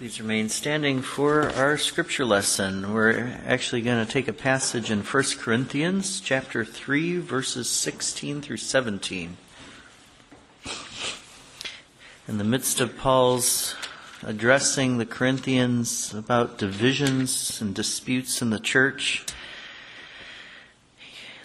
Please 0.00 0.18
remain 0.18 0.48
standing 0.48 1.02
for 1.02 1.50
our 1.50 1.76
scripture 1.76 2.24
lesson. 2.24 2.94
We're 2.94 3.38
actually 3.46 3.82
going 3.82 4.02
to 4.02 4.10
take 4.10 4.28
a 4.28 4.32
passage 4.32 4.90
in 4.90 5.02
1 5.02 5.24
Corinthians 5.38 6.22
chapter 6.22 6.64
3 6.64 7.18
verses 7.18 7.68
16 7.68 8.40
through 8.40 8.56
17. 8.56 9.36
In 12.26 12.38
the 12.38 12.44
midst 12.44 12.80
of 12.80 12.96
Paul's 12.96 13.74
addressing 14.22 14.96
the 14.96 15.04
Corinthians 15.04 16.14
about 16.14 16.56
divisions 16.56 17.60
and 17.60 17.74
disputes 17.74 18.40
in 18.40 18.48
the 18.48 18.58
church, 18.58 19.26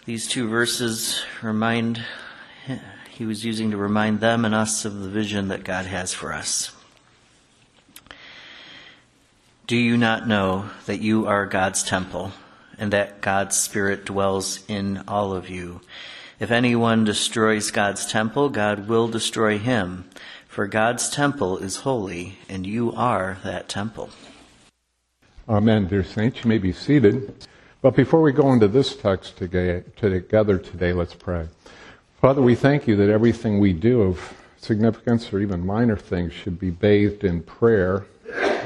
these 0.06 0.30
two 0.30 0.48
verses 0.48 1.26
remind 1.42 2.06
he 3.10 3.26
was 3.26 3.44
using 3.44 3.72
to 3.72 3.78
remind 3.78 4.22
them 4.22 4.46
and 4.46 4.56
us 4.56 4.86
of 4.86 5.02
the 5.02 5.10
vision 5.10 5.50
that 5.50 5.66
God 5.66 5.88
has 5.88 6.14
for 6.14 6.32
us. 6.32 6.75
Do 9.68 9.77
you 9.77 9.97
not 9.97 10.28
know 10.28 10.69
that 10.86 11.01
you 11.01 11.25
are 11.25 11.47
God's 11.47 11.82
temple 11.82 12.33
and 12.78 12.93
that 12.93 13.19
God's 13.21 13.56
Spirit 13.56 14.06
dwells 14.06 14.64
in 14.68 15.01
all 15.07 15.33
of 15.33 15.50
you? 15.50 15.82
If 16.39 16.51
anyone 16.51 17.04
destroys 17.04 17.71
God's 17.71 18.06
temple, 18.06 18.50
God 18.50 18.87
will 18.87 19.07
destroy 19.07 19.57
him. 19.57 20.07
For 20.47 20.68
God's 20.68 21.09
temple 21.09 21.57
is 21.57 21.78
holy, 21.78 22.37
and 22.47 22.68
you 22.68 22.93
are 22.93 23.39
that 23.43 23.68
temple. 23.68 24.11
Amen, 25.50 25.87
dear 25.87 26.04
saints. 26.04 26.43
You 26.43 26.47
may 26.50 26.59
be 26.59 26.71
seated. 26.71 27.47
But 27.82 27.95
before 27.95 28.21
we 28.21 28.34
go 28.34 28.54
into 28.54 28.68
this 28.68 28.95
text 28.95 29.37
together 29.37 30.59
today, 30.59 30.93
let's 30.93 31.15
pray. 31.15 31.47
Father, 32.22 32.42
we 32.44 32.53
thank 32.53 32.88
you 32.88 32.95
that 32.97 33.09
everything 33.09 33.58
we 33.59 33.73
do 33.73 34.03
of 34.03 34.36
significance 34.58 35.34
or 35.34 35.39
even 35.39 35.66
minor 35.66 35.97
things 35.97 36.34
should 36.34 36.59
be 36.59 36.70
bathed 36.70 37.23
in 37.23 37.42
prayer 37.42 38.06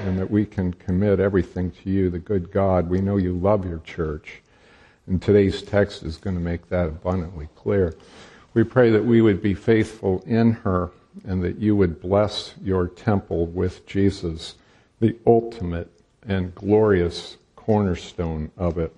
and 0.05 0.17
that 0.17 0.31
we 0.31 0.45
can 0.45 0.73
commit 0.73 1.20
everything 1.20 1.71
to 1.71 1.89
you, 1.89 2.09
the 2.09 2.20
good 2.20 2.52
God. 2.52 2.90
We 2.90 3.02
know 3.02 3.17
you 3.17 3.34
love 3.34 3.65
your 3.65 3.79
church. 3.79 4.41
And 5.07 5.21
today's 5.21 5.62
text 5.62 6.04
is 6.04 6.18
going 6.18 6.35
to 6.35 6.41
make 6.41 6.70
that 6.70 6.87
abundantly 6.87 7.49
clear. 7.55 7.96
We 8.54 8.63
pray 8.63 8.90
that 8.91 9.04
we 9.04 9.21
would 9.21 9.41
be 9.41 9.54
faithful 9.54 10.24
in 10.26 10.51
her 10.51 10.91
and 11.26 11.43
that 11.43 11.57
you 11.57 11.76
would 11.76 12.01
bless 12.01 12.54
your 12.63 12.87
temple 12.87 13.48
with 13.48 13.85
Jesus, 13.85 14.55
the 14.99 15.18
ultimate 15.26 15.91
and 16.27 16.54
glorious 16.55 17.37
cornerstone 17.55 18.52
of 18.57 18.77
it. 18.77 18.96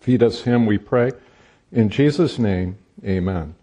Feed 0.00 0.22
us 0.22 0.42
him, 0.42 0.66
we 0.66 0.78
pray. 0.78 1.12
In 1.72 1.88
Jesus' 1.90 2.38
name, 2.38 2.78
amen. 3.04 3.54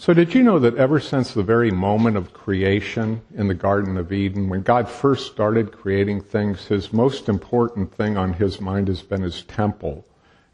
So, 0.00 0.14
did 0.14 0.34
you 0.34 0.42
know 0.42 0.58
that 0.60 0.78
ever 0.78 0.98
since 0.98 1.34
the 1.34 1.42
very 1.42 1.70
moment 1.70 2.16
of 2.16 2.32
creation 2.32 3.20
in 3.34 3.48
the 3.48 3.54
Garden 3.54 3.98
of 3.98 4.14
Eden, 4.14 4.48
when 4.48 4.62
God 4.62 4.88
first 4.88 5.30
started 5.30 5.72
creating 5.72 6.22
things, 6.22 6.64
his 6.64 6.90
most 6.90 7.28
important 7.28 7.94
thing 7.94 8.16
on 8.16 8.32
his 8.32 8.62
mind 8.62 8.88
has 8.88 9.02
been 9.02 9.20
his 9.20 9.42
temple. 9.42 10.06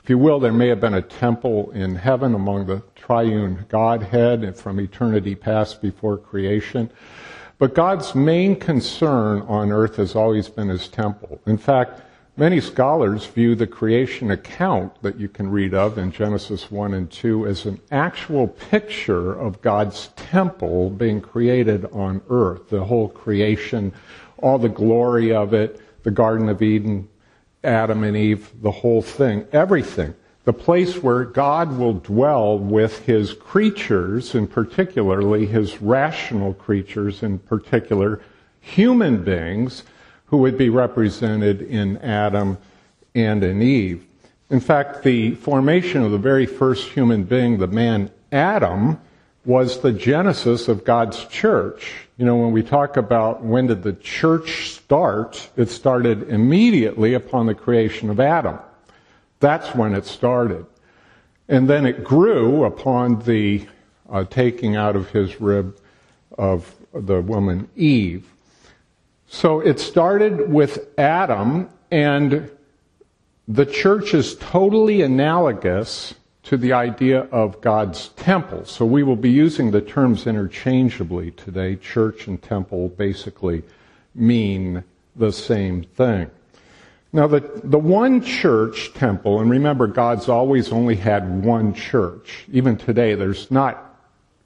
If 0.03 0.11
you 0.11 0.19
will, 0.19 0.41
there 0.41 0.53
may 0.53 0.67
have 0.67 0.81
been 0.81 0.95
a 0.95 1.01
temple 1.01 1.71
in 1.71 1.95
heaven 1.95 2.35
among 2.35 2.67
the 2.67 2.83
triune 2.97 3.65
Godhead 3.69 4.57
from 4.57 4.81
eternity 4.81 5.37
past 5.37 5.81
before 5.81 6.19
creation. 6.19 6.91
But 7.59 7.73
God's 7.73 8.17
main 8.17 8.57
concern 8.57 9.43
on 9.43 9.71
earth 9.71 9.95
has 9.95 10.17
always 10.17 10.49
been 10.49 10.71
his 10.71 10.89
temple. 10.89 11.41
In 11.47 11.57
fact, 11.57 12.03
Many 12.39 12.61
scholars 12.61 13.25
view 13.25 13.55
the 13.55 13.67
creation 13.67 14.31
account 14.31 15.01
that 15.01 15.19
you 15.19 15.27
can 15.27 15.51
read 15.51 15.73
of 15.73 15.97
in 15.97 16.12
Genesis 16.12 16.70
1 16.70 16.93
and 16.93 17.11
2 17.11 17.47
as 17.47 17.65
an 17.65 17.81
actual 17.91 18.47
picture 18.47 19.33
of 19.33 19.62
God's 19.62 20.09
temple 20.17 20.91
being 20.91 21.23
created 21.23 21.87
on 21.93 22.20
earth. 22.28 22.69
The 22.69 22.84
whole 22.84 23.09
creation, 23.09 23.91
all 24.37 24.59
the 24.59 24.69
glory 24.69 25.33
of 25.33 25.55
it, 25.55 25.81
the 26.03 26.11
Garden 26.11 26.51
of 26.51 26.61
Eden, 26.61 27.09
Adam 27.65 28.05
and 28.05 28.15
Eve, 28.15 28.53
the 28.61 28.71
whole 28.71 29.00
thing, 29.00 29.47
everything. 29.53 30.15
The 30.45 30.53
place 30.53 31.03
where 31.03 31.25
God 31.25 31.78
will 31.78 31.95
dwell 31.95 32.59
with 32.59 32.98
his 33.06 33.32
creatures, 33.32 34.34
and 34.34 34.50
particularly 34.50 35.47
his 35.47 35.81
rational 35.81 36.53
creatures, 36.53 37.22
in 37.22 37.38
particular 37.38 38.21
human 38.61 39.25
beings, 39.25 39.84
who 40.26 40.38
would 40.38 40.59
be 40.59 40.69
represented 40.69 41.62
in 41.62 41.97
Adam 41.98 42.59
and 43.14 43.42
in 43.42 43.62
Eve. 43.62 44.04
In 44.50 44.60
fact, 44.60 45.03
the 45.03 45.34
formation 45.34 46.03
of 46.03 46.12
the 46.12 46.19
very 46.19 46.47
first 46.47 46.91
human 46.91 47.25
being, 47.25 47.59
the 47.59 47.66
man 47.66 48.10
Adam, 48.31 49.00
was 49.44 49.81
the 49.81 49.92
genesis 49.92 50.69
of 50.69 50.84
God's 50.84 51.25
church. 51.26 51.94
You 52.16 52.26
know, 52.26 52.37
when 52.37 52.53
we 52.53 52.62
talk 52.62 52.97
about 52.97 53.44
when 53.44 53.69
did 53.69 53.82
the 53.82 53.92
church 53.92 54.70
start, 54.72 55.48
it 55.56 55.69
started 55.69 56.28
immediately 56.28 57.14
upon 57.14 57.47
the 57.47 57.54
creation 57.54 58.10
of 58.10 58.19
Adam. 58.20 58.58
That's 59.38 59.75
when 59.75 59.94
it 59.94 60.04
started. 60.04 60.66
And 61.48 61.69
then 61.69 61.87
it 61.87 62.03
grew 62.03 62.64
upon 62.64 63.20
the 63.20 63.66
uh, 64.10 64.25
taking 64.25 64.76
out 64.76 64.97
of 64.97 65.10
his 65.10 65.41
rib 65.41 65.78
of 66.37 66.75
the 66.93 67.20
woman 67.20 67.69
Eve. 67.76 68.26
So 69.28 69.60
it 69.60 69.81
started 69.81 70.50
with 70.50 70.88
Adam, 70.98 71.69
and 71.91 72.50
the 73.48 73.66
church 73.66 74.14
is 74.14 74.37
totally 74.37 75.03
analogous 75.03 76.14
to 76.44 76.56
the 76.56 76.72
idea 76.72 77.22
of 77.32 77.60
God's 77.60 78.09
temple. 78.10 78.64
So 78.64 78.84
we 78.84 79.03
will 79.03 79.16
be 79.16 79.31
using 79.31 79.72
the 79.72 79.81
terms 79.81 80.26
interchangeably 80.28 81.32
today. 81.32 81.75
Church 81.75 82.28
and 82.28 82.41
temple 82.41 82.88
basically 82.91 83.64
mean 84.14 84.84
the 85.16 85.32
same 85.32 85.82
thing. 85.82 86.31
Now, 87.12 87.26
the, 87.26 87.41
the 87.64 87.78
one 87.78 88.22
church 88.22 88.93
temple, 88.94 89.41
and 89.41 89.50
remember, 89.50 89.87
God's 89.87 90.28
always 90.28 90.70
only 90.70 90.97
had 90.97 91.44
one 91.44 91.75
church. 91.75 92.44
Even 92.53 92.76
today, 92.76 93.14
there's 93.14 93.50
not 93.50 93.96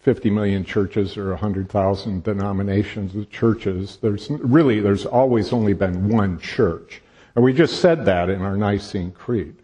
50 0.00 0.30
million 0.30 0.64
churches 0.64 1.16
or 1.16 1.30
100,000 1.30 2.22
denominations 2.22 3.14
of 3.14 3.30
churches. 3.30 3.98
There's 4.00 4.30
really, 4.30 4.80
there's 4.80 5.04
always 5.04 5.52
only 5.52 5.74
been 5.74 6.08
one 6.08 6.38
church. 6.38 7.02
And 7.34 7.44
we 7.44 7.52
just 7.52 7.80
said 7.80 8.04
that 8.06 8.30
in 8.30 8.40
our 8.40 8.56
Nicene 8.56 9.12
Creed. 9.12 9.56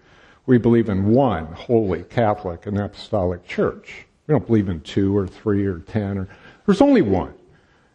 We 0.45 0.59
believe 0.59 0.89
in 0.89 1.09
one 1.09 1.47
holy 1.47 2.05
Catholic 2.05 2.67
and 2.67 2.79
apostolic 2.79 3.47
church. 3.47 4.07
We 4.27 4.33
don't 4.33 4.47
believe 4.47 4.69
in 4.69 4.81
two 4.81 5.17
or 5.17 5.27
three 5.27 5.65
or 5.67 5.79
ten 5.81 6.19
or, 6.19 6.29
there's 6.67 6.83
only 6.83 7.03
one. 7.03 7.35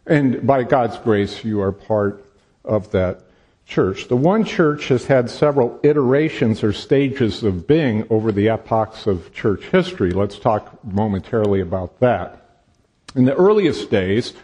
And 0.06 0.46
by 0.46 0.64
God's 0.64 0.98
grace, 0.98 1.44
you 1.44 1.60
are 1.60 1.72
part 1.72 2.24
of 2.64 2.90
that 2.90 3.22
church. 3.72 4.08
The 4.08 4.16
one 4.16 4.44
church 4.44 4.88
has 4.88 5.06
had 5.06 5.30
several 5.30 5.80
iterations 5.82 6.62
or 6.62 6.74
stages 6.74 7.42
of 7.42 7.66
being 7.66 8.06
over 8.10 8.30
the 8.30 8.50
epochs 8.50 9.06
of 9.06 9.32
church 9.32 9.64
history. 9.64 10.10
Let's 10.10 10.38
talk 10.38 10.84
momentarily 10.84 11.62
about 11.62 11.98
that. 12.00 12.60
In 13.14 13.24
the 13.24 13.34
earliest 13.34 13.90
days, 13.90 14.34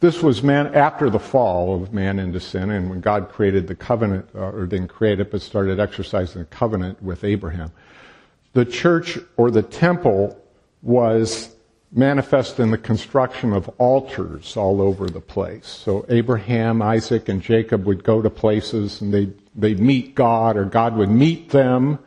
this 0.00 0.24
was 0.24 0.42
man 0.42 0.74
after 0.74 1.08
the 1.08 1.20
fall 1.20 1.80
of 1.80 1.92
man 1.92 2.18
into 2.18 2.40
sin, 2.40 2.70
and 2.70 2.90
when 2.90 3.00
God 3.00 3.28
created 3.28 3.68
the 3.68 3.76
covenant, 3.76 4.28
uh, 4.34 4.50
or 4.50 4.66
didn't 4.66 4.88
create 4.88 5.20
it, 5.20 5.30
but 5.30 5.40
started 5.40 5.78
exercising 5.78 6.40
the 6.40 6.46
covenant 6.46 7.00
with 7.00 7.22
Abraham. 7.22 7.70
The 8.54 8.64
church 8.64 9.18
or 9.36 9.52
the 9.52 9.62
temple 9.62 10.36
was 10.82 11.53
manifest 11.94 12.58
in 12.58 12.72
the 12.72 12.78
construction 12.78 13.52
of 13.52 13.68
altars 13.78 14.56
all 14.56 14.82
over 14.82 15.06
the 15.06 15.20
place. 15.20 15.66
So 15.66 16.04
Abraham, 16.08 16.82
Isaac, 16.82 17.28
and 17.28 17.40
Jacob 17.40 17.86
would 17.86 18.02
go 18.02 18.20
to 18.20 18.28
places 18.28 19.00
and 19.00 19.14
they'd, 19.14 19.32
they'd 19.54 19.78
meet 19.78 20.16
God 20.16 20.56
or 20.56 20.64
God 20.64 20.96
would 20.96 21.10
meet 21.10 21.50
them, 21.50 22.00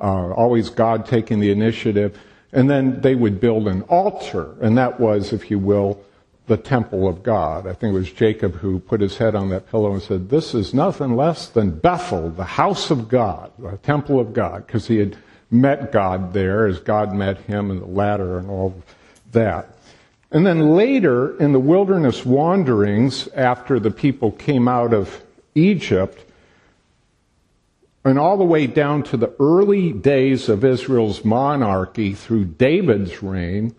uh, 0.00 0.32
always 0.32 0.70
God 0.70 1.04
taking 1.04 1.40
the 1.40 1.50
initiative. 1.50 2.18
And 2.52 2.70
then 2.70 3.02
they 3.02 3.14
would 3.14 3.40
build 3.40 3.68
an 3.68 3.82
altar, 3.82 4.54
and 4.62 4.78
that 4.78 4.98
was, 4.98 5.34
if 5.34 5.50
you 5.50 5.58
will, 5.58 6.02
the 6.46 6.56
temple 6.56 7.06
of 7.06 7.22
God. 7.22 7.66
I 7.66 7.74
think 7.74 7.92
it 7.92 7.98
was 7.98 8.10
Jacob 8.10 8.54
who 8.54 8.78
put 8.78 9.02
his 9.02 9.18
head 9.18 9.34
on 9.34 9.50
that 9.50 9.70
pillow 9.70 9.92
and 9.92 10.00
said, 10.00 10.30
This 10.30 10.54
is 10.54 10.72
nothing 10.72 11.14
less 11.14 11.48
than 11.48 11.78
Bethel, 11.78 12.30
the 12.30 12.44
house 12.44 12.90
of 12.90 13.10
God, 13.10 13.52
the 13.58 13.76
temple 13.76 14.18
of 14.18 14.32
God, 14.32 14.66
because 14.66 14.86
he 14.86 14.96
had 14.96 15.18
met 15.50 15.92
God 15.92 16.32
there 16.32 16.66
as 16.66 16.78
God 16.78 17.12
met 17.12 17.36
him 17.42 17.70
in 17.70 17.80
the 17.80 17.86
ladder 17.86 18.38
and 18.38 18.48
all 18.48 18.82
that. 19.32 19.78
And 20.30 20.46
then 20.46 20.76
later, 20.76 21.36
in 21.38 21.52
the 21.52 21.60
wilderness 21.60 22.24
wanderings, 22.24 23.28
after 23.28 23.80
the 23.80 23.90
people 23.90 24.30
came 24.30 24.68
out 24.68 24.92
of 24.92 25.22
Egypt, 25.54 26.24
and 28.04 28.18
all 28.18 28.36
the 28.36 28.44
way 28.44 28.66
down 28.66 29.02
to 29.04 29.16
the 29.16 29.34
early 29.40 29.92
days 29.92 30.48
of 30.48 30.64
Israel's 30.64 31.24
monarchy 31.24 32.14
through 32.14 32.44
David's 32.44 33.22
reign, 33.22 33.74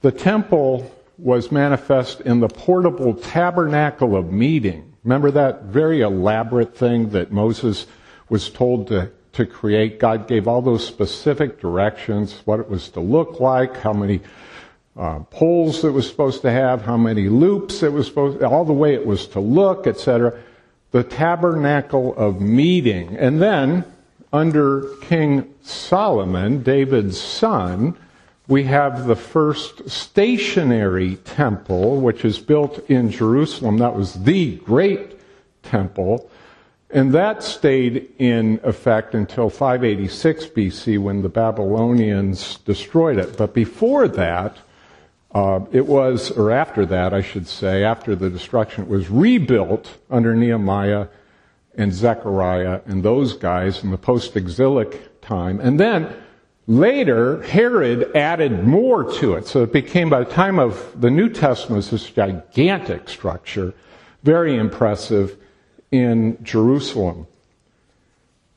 the 0.00 0.12
temple 0.12 0.90
was 1.18 1.52
manifest 1.52 2.22
in 2.22 2.40
the 2.40 2.48
portable 2.48 3.14
tabernacle 3.14 4.16
of 4.16 4.32
meeting. 4.32 4.94
Remember 5.04 5.30
that 5.30 5.64
very 5.64 6.00
elaborate 6.00 6.76
thing 6.76 7.10
that 7.10 7.30
Moses 7.30 7.86
was 8.28 8.50
told 8.50 8.88
to, 8.88 9.10
to 9.32 9.46
create? 9.46 9.98
God 9.98 10.28
gave 10.28 10.48
all 10.48 10.62
those 10.62 10.86
specific 10.86 11.60
directions, 11.60 12.40
what 12.44 12.60
it 12.60 12.68
was 12.68 12.88
to 12.90 13.00
look 13.00 13.40
like, 13.40 13.76
how 13.78 13.92
many 13.92 14.20
uh, 15.00 15.20
poles 15.30 15.82
it 15.82 15.90
was 15.90 16.06
supposed 16.06 16.42
to 16.42 16.50
have, 16.50 16.82
how 16.82 16.96
many 16.96 17.30
loops 17.30 17.82
it 17.82 17.90
was 17.90 18.06
supposed, 18.06 18.42
all 18.42 18.66
the 18.66 18.72
way 18.72 18.92
it 18.92 19.06
was 19.06 19.26
to 19.26 19.40
look, 19.40 19.86
etc. 19.86 20.38
the 20.90 21.02
tabernacle 21.02 22.14
of 22.16 22.38
meeting. 22.38 23.16
And 23.16 23.40
then, 23.40 23.86
under 24.30 24.94
King 25.00 25.54
Solomon, 25.62 26.62
David's 26.62 27.18
son, 27.18 27.96
we 28.46 28.64
have 28.64 29.06
the 29.06 29.16
first 29.16 29.88
stationary 29.88 31.16
temple, 31.16 32.02
which 32.02 32.22
is 32.22 32.38
built 32.38 32.78
in 32.90 33.10
Jerusalem. 33.10 33.78
That 33.78 33.96
was 33.96 34.22
the 34.24 34.56
great 34.56 35.18
temple. 35.62 36.30
And 36.90 37.14
that 37.14 37.42
stayed 37.42 38.12
in 38.18 38.60
effect 38.64 39.14
until 39.14 39.48
586 39.48 40.46
BC 40.46 40.98
when 40.98 41.22
the 41.22 41.28
Babylonians 41.30 42.58
destroyed 42.66 43.16
it. 43.16 43.38
But 43.38 43.54
before 43.54 44.06
that, 44.08 44.58
uh, 45.32 45.60
it 45.70 45.86
was, 45.86 46.30
or 46.32 46.50
after 46.50 46.84
that, 46.86 47.14
I 47.14 47.22
should 47.22 47.46
say, 47.46 47.84
after 47.84 48.16
the 48.16 48.30
destruction, 48.30 48.84
it 48.84 48.90
was 48.90 49.08
rebuilt 49.10 49.98
under 50.10 50.34
Nehemiah 50.34 51.06
and 51.76 51.92
Zechariah 51.92 52.80
and 52.86 53.02
those 53.02 53.34
guys 53.34 53.84
in 53.84 53.90
the 53.90 53.98
post-exilic 53.98 55.20
time. 55.20 55.60
And 55.60 55.78
then 55.78 56.12
later, 56.66 57.42
Herod 57.42 58.14
added 58.16 58.64
more 58.66 59.04
to 59.14 59.34
it. 59.34 59.46
So 59.46 59.62
it 59.62 59.72
became, 59.72 60.10
by 60.10 60.24
the 60.24 60.30
time 60.30 60.58
of 60.58 61.00
the 61.00 61.10
New 61.10 61.28
Testament, 61.28 61.84
this 61.84 62.10
gigantic 62.10 63.08
structure, 63.08 63.72
very 64.24 64.56
impressive 64.56 65.36
in 65.92 66.38
Jerusalem. 66.42 67.26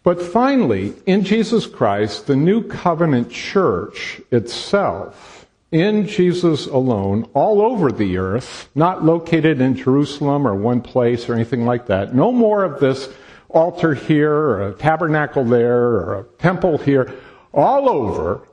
But 0.04 0.22
finally, 0.22 0.94
in 1.06 1.24
Jesus 1.24 1.66
Christ, 1.66 2.28
the 2.28 2.36
new 2.36 2.68
covenant 2.68 3.30
church 3.32 4.22
itself, 4.32 5.43
in 5.74 6.06
Jesus 6.06 6.68
alone, 6.68 7.28
all 7.34 7.60
over 7.60 7.92
the 7.92 8.18
earth, 8.18 8.70
not 8.76 9.04
located 9.04 9.60
in 9.60 9.76
Jerusalem 9.76 10.48
or 10.48 10.54
one 10.54 10.82
place 10.82 11.28
or 11.28 11.34
anything 11.34 11.66
like 11.66 11.88
that. 11.88 12.14
No 12.14 12.32
more 12.32 12.64
of 12.64 12.80
this 12.80 13.10
altar 13.50 13.96
here 13.96 14.32
or 14.32 14.68
a 14.68 14.74
tabernacle 14.74 15.44
there 15.44 15.82
or 15.82 16.20
a 16.20 16.24
temple 16.40 16.78
here. 16.78 17.12
All 17.56 17.90
over, 17.90 18.48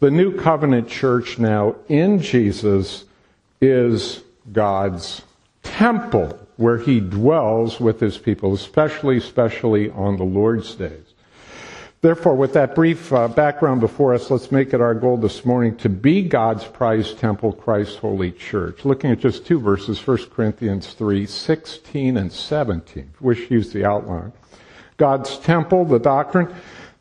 the 0.00 0.10
new 0.10 0.34
covenant 0.34 0.88
church 0.88 1.38
now 1.38 1.76
in 1.88 2.22
Jesus 2.22 3.04
is 3.60 4.22
God's 4.50 5.22
temple 5.62 6.38
where 6.56 6.78
he 6.78 7.00
dwells 7.00 7.78
with 7.78 8.00
his 8.00 8.16
people, 8.16 8.54
especially, 8.54 9.18
especially 9.18 9.90
on 9.90 10.16
the 10.16 10.24
Lord's 10.24 10.74
days. 10.74 11.04
Therefore, 12.06 12.36
with 12.36 12.52
that 12.52 12.76
brief 12.76 13.12
uh, 13.12 13.26
background 13.26 13.80
before 13.80 14.14
us, 14.14 14.30
let's 14.30 14.52
make 14.52 14.72
it 14.72 14.80
our 14.80 14.94
goal 14.94 15.16
this 15.16 15.44
morning 15.44 15.74
to 15.78 15.88
be 15.88 16.22
God's 16.22 16.62
prized 16.62 17.18
temple, 17.18 17.52
Christ's 17.52 17.96
holy 17.96 18.30
church. 18.30 18.84
Looking 18.84 19.10
at 19.10 19.18
just 19.18 19.44
two 19.44 19.58
verses, 19.58 20.06
1 20.06 20.30
Corinthians 20.30 20.92
3, 20.92 21.26
16 21.26 22.16
and 22.16 22.32
17. 22.32 23.10
Wish 23.20 23.50
use 23.50 23.72
the 23.72 23.84
outline. 23.84 24.32
God's 24.98 25.36
temple, 25.38 25.84
the 25.84 25.98
doctrine. 25.98 26.54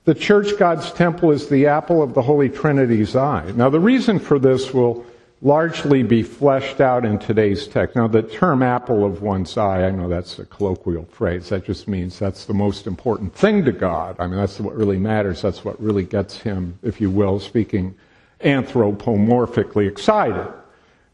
The 0.06 0.16
church, 0.16 0.58
God's 0.58 0.92
temple, 0.92 1.30
is 1.30 1.50
the 1.50 1.68
apple 1.68 2.02
of 2.02 2.16
the 2.16 2.24
Holy 2.24 2.50
Trinity's 2.50 3.16
eye. 3.16 3.54
Now, 3.56 3.70
the 3.70 3.80
reason 3.80 4.18
for 4.18 4.40
this 4.40 4.74
will 4.74 5.06
largely 5.42 6.02
be 6.02 6.24
fleshed 6.24 6.82
out 6.82 7.06
in 7.06 7.20
today's 7.20 7.68
text. 7.68 7.96
Now, 7.96 8.08
the 8.08 8.24
term 8.24 8.64
apple 8.64 9.06
of 9.06 9.22
one's 9.22 9.58
eye, 9.58 9.86
I 9.86 9.92
know 9.92 10.08
that's 10.08 10.40
a 10.40 10.46
colloquial 10.46 11.06
phrase. 11.06 11.50
That 11.50 11.66
just 11.66 11.88
means 11.88 12.18
that's 12.18 12.46
the 12.46 12.54
most 12.54 12.88
important 12.88 13.36
thing 13.36 13.66
to 13.66 13.72
God. 13.72 14.16
I 14.20 14.28
mean, 14.28 14.38
that's 14.38 14.60
what 14.60 14.76
really 14.76 14.98
matters. 14.98 15.42
That's 15.42 15.66
what 15.66 15.80
really 15.82 16.04
gets 16.04 16.40
him, 16.40 16.80
if 16.82 17.02
you 17.02 17.10
will, 17.10 17.40
speaking 17.40 17.96
anthropomorphically 18.42 19.88
excited. 19.88 20.52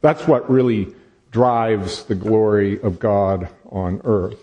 That's 0.02 0.28
what 0.28 0.50
really 0.50 0.94
drives 1.32 2.04
the 2.04 2.16
glory 2.16 2.80
of 2.82 3.00
God 3.00 3.50
on 3.70 4.02
earth. 4.04 4.40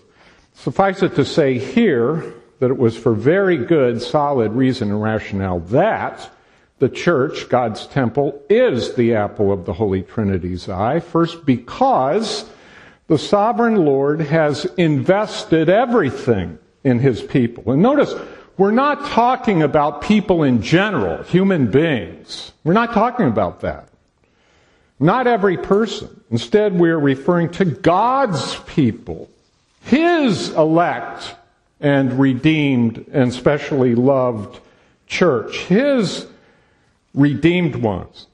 Suffice 0.53 1.03
it 1.03 1.15
to 1.15 1.23
say 1.23 1.57
here 1.57 2.33
that 2.59 2.69
it 2.69 2.77
was 2.77 2.97
for 2.97 3.13
very 3.13 3.57
good, 3.57 4.01
solid 4.01 4.51
reason 4.51 4.89
and 4.89 5.01
rationale 5.01 5.59
that 5.59 6.29
the 6.79 6.89
church, 6.89 7.49
God's 7.49 7.85
temple, 7.87 8.41
is 8.49 8.95
the 8.95 9.15
apple 9.15 9.51
of 9.51 9.65
the 9.65 9.73
Holy 9.73 10.01
Trinity's 10.01 10.69
eye. 10.69 10.99
First, 10.99 11.45
because 11.45 12.49
the 13.07 13.17
sovereign 13.17 13.75
Lord 13.75 14.21
has 14.21 14.65
invested 14.77 15.69
everything 15.69 16.57
in 16.83 16.99
his 16.99 17.21
people. 17.21 17.71
And 17.71 17.81
notice, 17.81 18.13
we're 18.57 18.71
not 18.71 19.05
talking 19.07 19.63
about 19.63 20.01
people 20.01 20.43
in 20.43 20.61
general, 20.61 21.23
human 21.23 21.71
beings. 21.71 22.51
We're 22.63 22.73
not 22.73 22.93
talking 22.93 23.27
about 23.27 23.61
that. 23.61 23.89
Not 24.99 25.27
every 25.27 25.57
person. 25.57 26.21
Instead, 26.29 26.77
we're 26.77 26.99
referring 26.99 27.51
to 27.51 27.65
God's 27.65 28.55
people, 28.67 29.29
His 29.83 30.49
elect 30.49 31.35
and 31.79 32.19
redeemed 32.19 33.05
and 33.13 33.33
specially 33.33 33.95
loved 33.95 34.59
church, 35.07 35.59
His 35.63 36.27
redeemed 37.13 37.75
ones. 37.75 38.27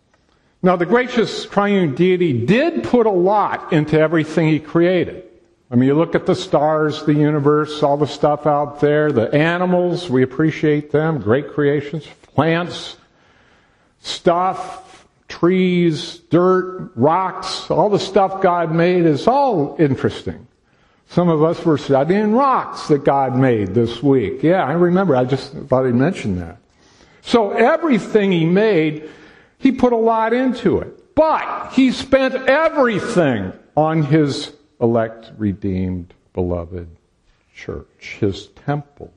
Now, 0.62 0.75
the 0.75 0.86
gracious 0.86 1.45
triune 1.45 1.94
deity 1.94 2.45
did 2.45 2.83
put 2.83 3.06
a 3.06 3.12
lot 3.12 3.72
into 3.72 4.00
everything 4.00 4.50
he 4.50 4.60
created. 4.60 5.24
I 5.69 5.75
mean, 5.75 5.88
you 5.88 5.95
look 5.95 6.16
at 6.16 6.25
the 6.25 6.36
stars, 6.36 7.04
the 7.04 7.13
universe, 7.13 7.83
all 7.83 7.98
the 7.98 8.07
stuff 8.07 8.45
out 8.45 8.80
there, 8.80 9.12
the 9.12 9.33
animals, 9.33 10.10
we 10.10 10.24
appreciate 10.24 10.92
them, 10.92 11.19
great 11.19 11.51
creations, 11.51 12.07
plants, 12.33 12.98
stuff, 14.00 15.06
trees, 15.28 16.19
dirt, 16.30 16.92
rocks, 16.95 17.69
all 17.69 17.89
the 17.89 18.00
stuff 18.00 18.42
God 18.42 18.74
made 18.74 19.06
is 19.06 19.28
all 19.28 19.75
interesting. 19.80 20.48
Some 21.10 21.30
of 21.30 21.44
us 21.44 21.63
were 21.66 21.78
studying 21.78 22.33
rocks 22.33 22.88
that 22.88 23.04
God 23.04 23.36
made 23.36 23.74
this 23.74 24.01
week. 24.01 24.44
Yeah, 24.44 24.63
I 24.63 24.74
remember. 24.74 25.16
I 25.16 25.25
just 25.25 25.54
thought 25.54 25.86
I'd 25.86 25.95
mention 25.95 26.39
that. 26.39 26.57
So 27.25 27.51
everything 27.51 28.31
he 28.31 28.45
made, 28.45 29.10
he 29.57 29.72
put 29.72 29.94
a 29.94 29.98
lot 29.98 30.31
into 30.31 30.80
it. 30.80 31.16
But 31.16 31.74
he 31.74 31.92
spent 31.92 32.36
everything 32.36 33.51
on 33.75 34.04
his 34.04 34.54
elect, 34.80 35.31
redeemed, 35.36 36.13
beloved 36.33 36.88
church, 37.56 38.18
his 38.19 38.48
temple. 38.66 39.12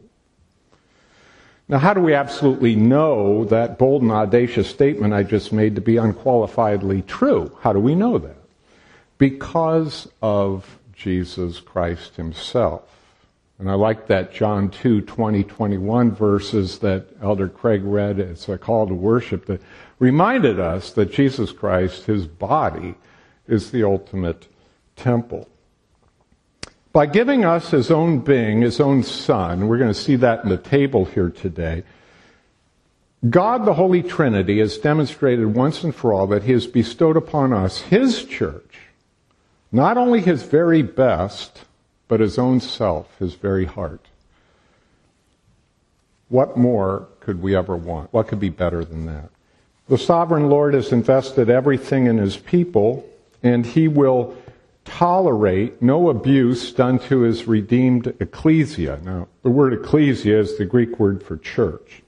Now, 1.69 1.77
how 1.77 1.93
do 1.93 2.01
we 2.01 2.15
absolutely 2.15 2.77
know 2.77 3.45
that 3.45 3.79
bold 3.79 4.01
and 4.01 4.11
audacious 4.11 4.71
statement 4.71 5.13
I 5.13 5.23
just 5.23 5.53
made 5.53 5.75
to 5.75 5.83
be 5.83 5.97
unqualifiedly 5.97 7.07
true? 7.07 7.55
How 7.61 7.75
do 7.75 7.79
we 7.79 7.95
know 7.95 8.17
that? 8.17 8.39
Because 9.19 10.09
of 10.23 10.79
Jesus 10.95 11.61
Christ 11.61 12.17
himself. 12.17 12.98
And 13.59 13.69
I 13.69 13.75
like 13.75 14.07
that 14.07 14.33
John 14.33 14.71
2, 14.71 15.01
20, 15.01 15.43
21 15.43 16.13
verses 16.13 16.79
that 16.79 17.09
Elder 17.21 17.49
Craig 17.49 17.83
read 17.83 18.21
as 18.21 18.49
a 18.49 18.57
call 18.57 18.87
to 18.87 18.95
worship 18.95 19.47
that 19.47 19.61
reminded 19.99 20.61
us 20.61 20.93
that 20.93 21.13
Jesus 21.13 21.51
Christ, 21.51 22.05
his 22.05 22.27
body, 22.27 22.95
is 23.49 23.71
the 23.71 23.83
ultimate 23.83 24.47
temple. 24.95 25.49
By 26.93 27.07
giving 27.07 27.45
us 27.45 27.71
his 27.71 27.91
own 27.91 28.21
being, 28.21 28.63
his 28.63 28.81
own 28.81 29.03
son, 29.03 29.67
we're 29.67 29.79
going 29.79 29.93
to 29.93 29.95
see 29.95 30.17
that 30.17 30.45
in 30.45 30.51
the 30.51 30.57
table 30.57 31.05
here 31.05 31.31
today, 31.31 31.83
God 33.29 33.65
the 33.65 33.75
Holy 33.75 34.03
Trinity 34.03 34.61
has 34.61 34.79
demonstrated 34.79 35.55
once 35.55 35.83
and 35.83 35.93
for 35.93 36.13
all 36.13 36.29
that 36.29 36.45
he 36.45 36.53
has 36.53 36.69
bestowed 36.69 37.17
upon 37.17 37.53
us, 37.53 37.81
his 37.81 38.25
church, 38.25 38.79
not 39.73 39.97
only 39.97 40.21
his 40.21 40.45
very 40.45 40.83
best, 40.83 41.65
but 42.09 42.21
his 42.21 42.39
own 42.39 42.59
self, 42.59 43.17
his 43.19 43.35
very 43.35 43.67
heart. 43.67 44.07
What 46.29 46.57
more 46.57 47.09
could 47.21 47.41
we 47.41 47.55
ever 47.55 47.77
want? 47.77 48.13
What 48.13 48.29
could 48.29 48.41
be 48.41 48.49
better 48.51 48.85
than 48.85 49.07
that? 49.07 49.31
The 49.89 49.99
sovereign 49.99 50.51
Lord 50.51 50.75
has 50.75 50.93
invested 50.93 51.49
everything 51.49 52.07
in 52.07 52.19
his 52.19 52.37
people, 52.37 53.09
and 53.43 53.65
he 53.65 53.89
will 53.89 54.37
tolerate 54.85 55.81
no 55.81 56.09
abuse 56.09 56.73
done 56.73 56.99
to 56.99 57.21
his 57.21 57.47
redeemed 57.47 58.07
ecclesia. 58.21 59.01
Now, 59.05 59.29
the 59.43 59.51
word 59.51 59.73
ecclesia 59.73 60.39
is 60.41 60.57
the 60.57 60.65
Greek 60.65 60.99
word 60.99 61.23
for 61.23 61.37
church. 61.37 62.03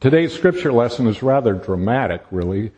Today's 0.00 0.32
scripture 0.32 0.72
lesson 0.72 1.06
is 1.06 1.22
rather 1.22 1.54
dramatic, 1.54 2.22
really, 2.30 2.72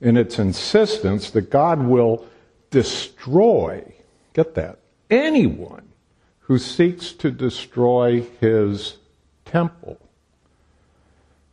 in 0.00 0.16
its 0.16 0.38
insistence 0.38 1.30
that 1.30 1.50
God 1.50 1.80
will 1.80 2.26
destroy, 2.70 3.82
get 4.34 4.54
that, 4.54 4.78
anyone 5.10 5.88
who 6.40 6.58
seeks 6.58 7.12
to 7.12 7.30
destroy 7.30 8.22
his 8.40 8.96
temple. 9.44 9.98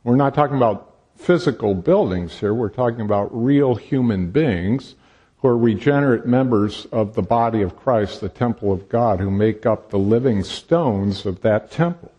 We're 0.04 0.16
not 0.16 0.36
talking 0.36 0.58
about 0.58 0.94
physical 1.16 1.74
buildings 1.74 2.40
here, 2.40 2.54
we're 2.54 2.70
talking 2.70 3.02
about 3.02 3.30
real 3.32 3.76
human 3.76 4.32
beings 4.32 4.96
who 5.38 5.48
are 5.48 5.58
regenerate 5.58 6.26
members 6.26 6.86
of 6.88 7.16
the 7.16 7.22
body 7.22 7.62
of 7.62 7.76
Christ, 7.76 8.22
the 8.22 8.30
temple 8.30 8.72
of 8.72 8.90
God, 8.90 9.20
who 9.20 9.32
make 9.32 9.66
up 9.66 9.90
the 9.90 10.00
living 10.00 10.44
stones 10.44 11.26
of 11.26 11.42
that 11.42 11.72
temple. 11.72 12.12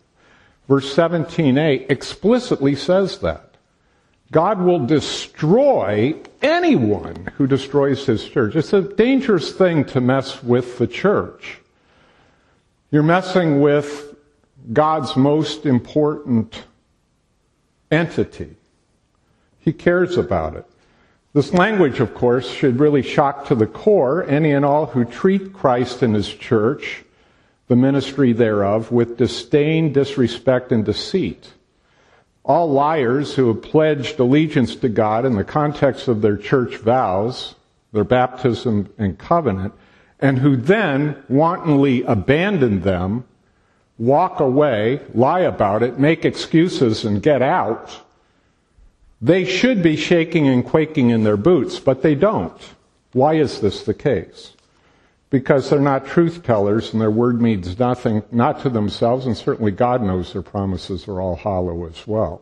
Verse 0.67 0.93
17a 0.95 1.89
explicitly 1.89 2.75
says 2.75 3.19
that. 3.19 3.46
God 4.31 4.61
will 4.61 4.85
destroy 4.85 6.15
anyone 6.41 7.29
who 7.35 7.47
destroys 7.47 8.05
his 8.05 8.27
church. 8.27 8.55
It's 8.55 8.73
a 8.73 8.81
dangerous 8.81 9.53
thing 9.53 9.85
to 9.85 10.01
mess 10.01 10.43
with 10.43 10.77
the 10.77 10.87
church. 10.87 11.59
You're 12.91 13.03
messing 13.03 13.61
with 13.61 14.15
God's 14.73 15.15
most 15.15 15.65
important 15.65 16.63
entity. 17.89 18.55
He 19.59 19.71
cares 19.71 20.17
about 20.17 20.55
it. 20.55 20.65
This 21.33 21.53
language, 21.53 21.99
of 21.99 22.15
course, 22.15 22.49
should 22.49 22.79
really 22.79 23.03
shock 23.03 23.45
to 23.47 23.55
the 23.55 23.67
core 23.67 24.25
any 24.27 24.51
and 24.51 24.65
all 24.65 24.87
who 24.87 25.05
treat 25.05 25.53
Christ 25.53 26.01
and 26.01 26.15
his 26.15 26.33
church, 26.33 27.03
the 27.67 27.75
ministry 27.75 28.33
thereof, 28.33 28.91
with 28.91 29.17
disdain, 29.17 29.93
disrespect, 29.93 30.71
and 30.71 30.83
deceit. 30.83 31.53
All 32.47 32.71
liars 32.71 33.35
who 33.35 33.49
have 33.49 33.61
pledged 33.61 34.19
allegiance 34.19 34.75
to 34.77 34.89
God 34.89 35.25
in 35.25 35.35
the 35.35 35.43
context 35.43 36.07
of 36.07 36.21
their 36.21 36.37
church 36.37 36.77
vows, 36.77 37.55
their 37.91 38.05
baptism 38.05 38.91
and 38.97 39.19
covenant, 39.19 39.73
and 40.19 40.39
who 40.39 40.55
then 40.55 41.21
wantonly 41.27 42.03
abandon 42.03 42.81
them, 42.81 43.25
walk 43.97 44.39
away, 44.39 45.01
lie 45.13 45.41
about 45.41 45.83
it, 45.83 45.99
make 45.99 46.23
excuses, 46.23 47.03
and 47.03 47.21
get 47.21 47.41
out, 47.41 48.01
they 49.21 49.43
should 49.43 49.83
be 49.83 49.95
shaking 49.95 50.47
and 50.47 50.65
quaking 50.65 51.09
in 51.09 51.23
their 51.23 51.37
boots, 51.37 51.79
but 51.79 52.01
they 52.01 52.15
don't. 52.15 52.57
Why 53.13 53.33
is 53.33 53.61
this 53.61 53.83
the 53.83 53.93
case? 53.93 54.53
Because 55.29 55.69
they're 55.69 55.79
not 55.79 56.07
truth 56.07 56.43
tellers 56.43 56.93
and 56.93 57.01
their 57.01 57.11
word 57.11 57.41
means 57.41 57.77
nothing, 57.77 58.23
not 58.31 58.61
to 58.61 58.69
themselves, 58.69 59.25
and 59.25 59.35
certainly 59.35 59.71
God 59.71 60.01
knows 60.01 60.31
their 60.31 60.41
promises 60.41 61.07
are 61.07 61.19
all 61.19 61.35
hollow 61.35 61.85
as 61.85 62.07
well. 62.07 62.41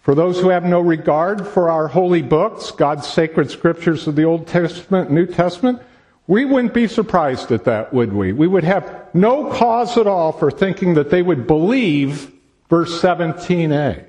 For 0.00 0.14
those 0.14 0.40
who 0.40 0.48
have 0.48 0.64
no 0.64 0.80
regard 0.80 1.46
for 1.46 1.70
our 1.70 1.86
holy 1.86 2.22
books, 2.22 2.70
God's 2.70 3.06
sacred 3.06 3.50
scriptures 3.50 4.08
of 4.08 4.16
the 4.16 4.24
Old 4.24 4.46
Testament, 4.46 5.10
New 5.10 5.26
Testament, 5.26 5.80
we 6.26 6.44
wouldn't 6.44 6.74
be 6.74 6.88
surprised 6.88 7.52
at 7.52 7.64
that, 7.64 7.92
would 7.92 8.12
we? 8.12 8.32
We 8.32 8.48
would 8.48 8.64
have 8.64 9.08
no 9.14 9.50
cause 9.52 9.96
at 9.96 10.06
all 10.06 10.32
for 10.32 10.50
thinking 10.50 10.94
that 10.94 11.10
they 11.10 11.22
would 11.22 11.46
believe 11.46 12.32
verse 12.68 13.00
17a 13.00 14.08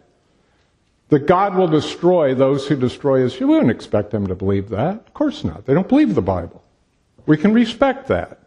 that 1.09 1.25
God 1.25 1.55
will 1.55 1.67
destroy 1.67 2.35
those 2.35 2.67
who 2.67 2.75
destroy 2.75 3.25
us. 3.25 3.39
You 3.39 3.47
wouldn't 3.47 3.71
expect 3.71 4.11
them 4.11 4.27
to 4.27 4.35
believe 4.35 4.69
that. 4.69 4.95
Of 4.95 5.13
course 5.13 5.43
not. 5.43 5.65
They 5.65 5.73
don't 5.73 5.89
believe 5.89 6.15
the 6.15 6.21
Bible. 6.21 6.58
We 7.29 7.37
can 7.37 7.53
respect 7.53 8.07
that. 8.07 8.39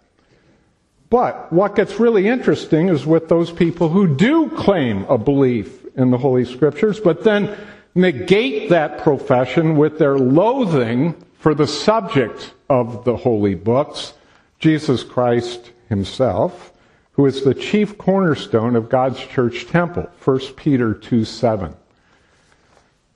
But 1.09 1.53
what 1.53 1.77
gets 1.77 2.01
really 2.01 2.27
interesting 2.27 2.89
is 2.89 3.07
with 3.07 3.29
those 3.29 3.53
people 3.53 3.91
who 3.91 4.13
do 4.13 4.51
claim 4.51 5.05
a 5.05 5.17
belief 5.17 5.87
in 5.95 6.11
the 6.11 6.19
Holy 6.19 6.45
Scriptures, 6.45 6.99
but 6.99 7.23
then 7.23 7.57
negate 7.95 8.71
that 8.71 8.99
profession 8.99 9.77
with 9.77 10.01
their 10.01 10.19
loathing 10.19 11.15
for 11.39 11.55
the 11.55 11.69
subject 11.69 12.55
of 12.69 13.05
the 13.05 13.17
holy 13.17 13.55
books, 13.55 14.15
Jesus 14.59 15.05
Christ 15.05 15.71
Himself, 15.89 16.73
who 17.13 17.25
is 17.27 17.45
the 17.45 17.55
chief 17.55 17.97
cornerstone 17.97 18.75
of 18.75 18.89
God's 18.89 19.21
church 19.21 19.69
temple, 19.69 20.11
1 20.25 20.41
Peter 20.57 20.93
2 20.93 21.25
7. 21.25 21.77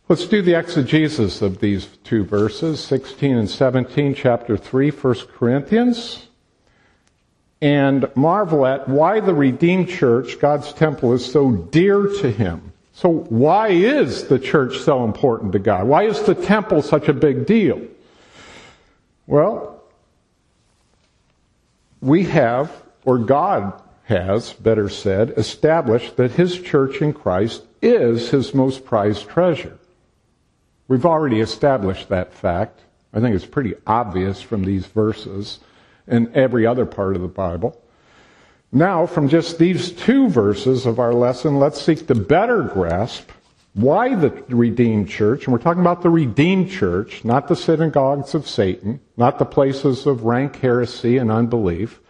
Let's 0.08 0.26
do 0.26 0.40
the 0.40 0.56
exegesis 0.56 1.42
of 1.42 1.58
these 1.58 1.86
two 2.04 2.22
verses, 2.22 2.78
16 2.84 3.38
and 3.38 3.50
17, 3.50 4.14
chapter 4.14 4.56
3, 4.56 4.90
1 4.90 5.14
Corinthians, 5.36 6.28
and 7.60 8.08
marvel 8.14 8.64
at 8.66 8.88
why 8.88 9.18
the 9.18 9.34
redeemed 9.34 9.88
church, 9.88 10.38
God's 10.38 10.72
temple, 10.72 11.12
is 11.12 11.24
so 11.24 11.50
dear 11.50 12.06
to 12.20 12.30
him. 12.30 12.72
So 12.92 13.08
why 13.08 13.70
is 13.70 14.28
the 14.28 14.38
church 14.38 14.78
so 14.78 15.02
important 15.02 15.50
to 15.54 15.58
God? 15.58 15.88
Why 15.88 16.04
is 16.04 16.22
the 16.22 16.36
temple 16.36 16.82
such 16.82 17.08
a 17.08 17.12
big 17.12 17.44
deal? 17.44 17.82
Well, 19.26 19.82
we 22.00 22.22
have, 22.26 22.70
or 23.04 23.18
God 23.18 23.72
has, 24.04 24.52
better 24.52 24.88
said, 24.88 25.30
established 25.36 26.16
that 26.16 26.30
his 26.30 26.60
church 26.60 27.02
in 27.02 27.12
Christ 27.12 27.64
is 27.82 28.30
his 28.30 28.54
most 28.54 28.84
prized 28.84 29.28
treasure. 29.28 29.80
We've 30.88 31.06
already 31.06 31.40
established 31.40 32.08
that 32.08 32.32
fact. 32.32 32.80
I 33.12 33.20
think 33.20 33.34
it's 33.34 33.46
pretty 33.46 33.74
obvious 33.86 34.40
from 34.40 34.64
these 34.64 34.86
verses 34.86 35.60
and 36.06 36.32
every 36.34 36.66
other 36.66 36.86
part 36.86 37.16
of 37.16 37.22
the 37.22 37.28
Bible. 37.28 37.80
Now, 38.70 39.06
from 39.06 39.28
just 39.28 39.58
these 39.58 39.90
two 39.90 40.28
verses 40.28 40.86
of 40.86 40.98
our 40.98 41.14
lesson, 41.14 41.58
let's 41.58 41.80
seek 41.80 42.06
to 42.06 42.14
better 42.14 42.62
grasp 42.62 43.30
why 43.74 44.14
the 44.14 44.30
redeemed 44.48 45.08
church, 45.08 45.44
and 45.44 45.52
we're 45.52 45.58
talking 45.60 45.82
about 45.82 46.02
the 46.02 46.10
redeemed 46.10 46.70
church, 46.70 47.24
not 47.24 47.46
the 47.46 47.56
synagogues 47.56 48.34
of 48.34 48.48
Satan, 48.48 49.00
not 49.16 49.38
the 49.38 49.44
places 49.44 50.06
of 50.06 50.24
rank 50.24 50.56
heresy 50.56 51.18
and 51.18 51.30
unbelief, 51.30 52.00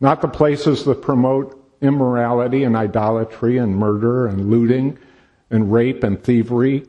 not 0.00 0.20
the 0.20 0.28
places 0.28 0.84
that 0.84 1.00
promote 1.00 1.58
immorality 1.80 2.64
and 2.64 2.76
idolatry 2.76 3.58
and 3.58 3.76
murder 3.76 4.26
and 4.26 4.50
looting 4.50 4.98
and 5.50 5.72
rape 5.72 6.02
and 6.02 6.22
thievery 6.22 6.86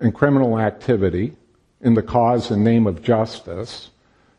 and 0.00 0.14
criminal 0.14 0.58
activity 0.58 1.34
in 1.80 1.94
the 1.94 2.02
cause 2.02 2.50
and 2.50 2.64
name 2.64 2.86
of 2.86 3.02
justice. 3.02 3.90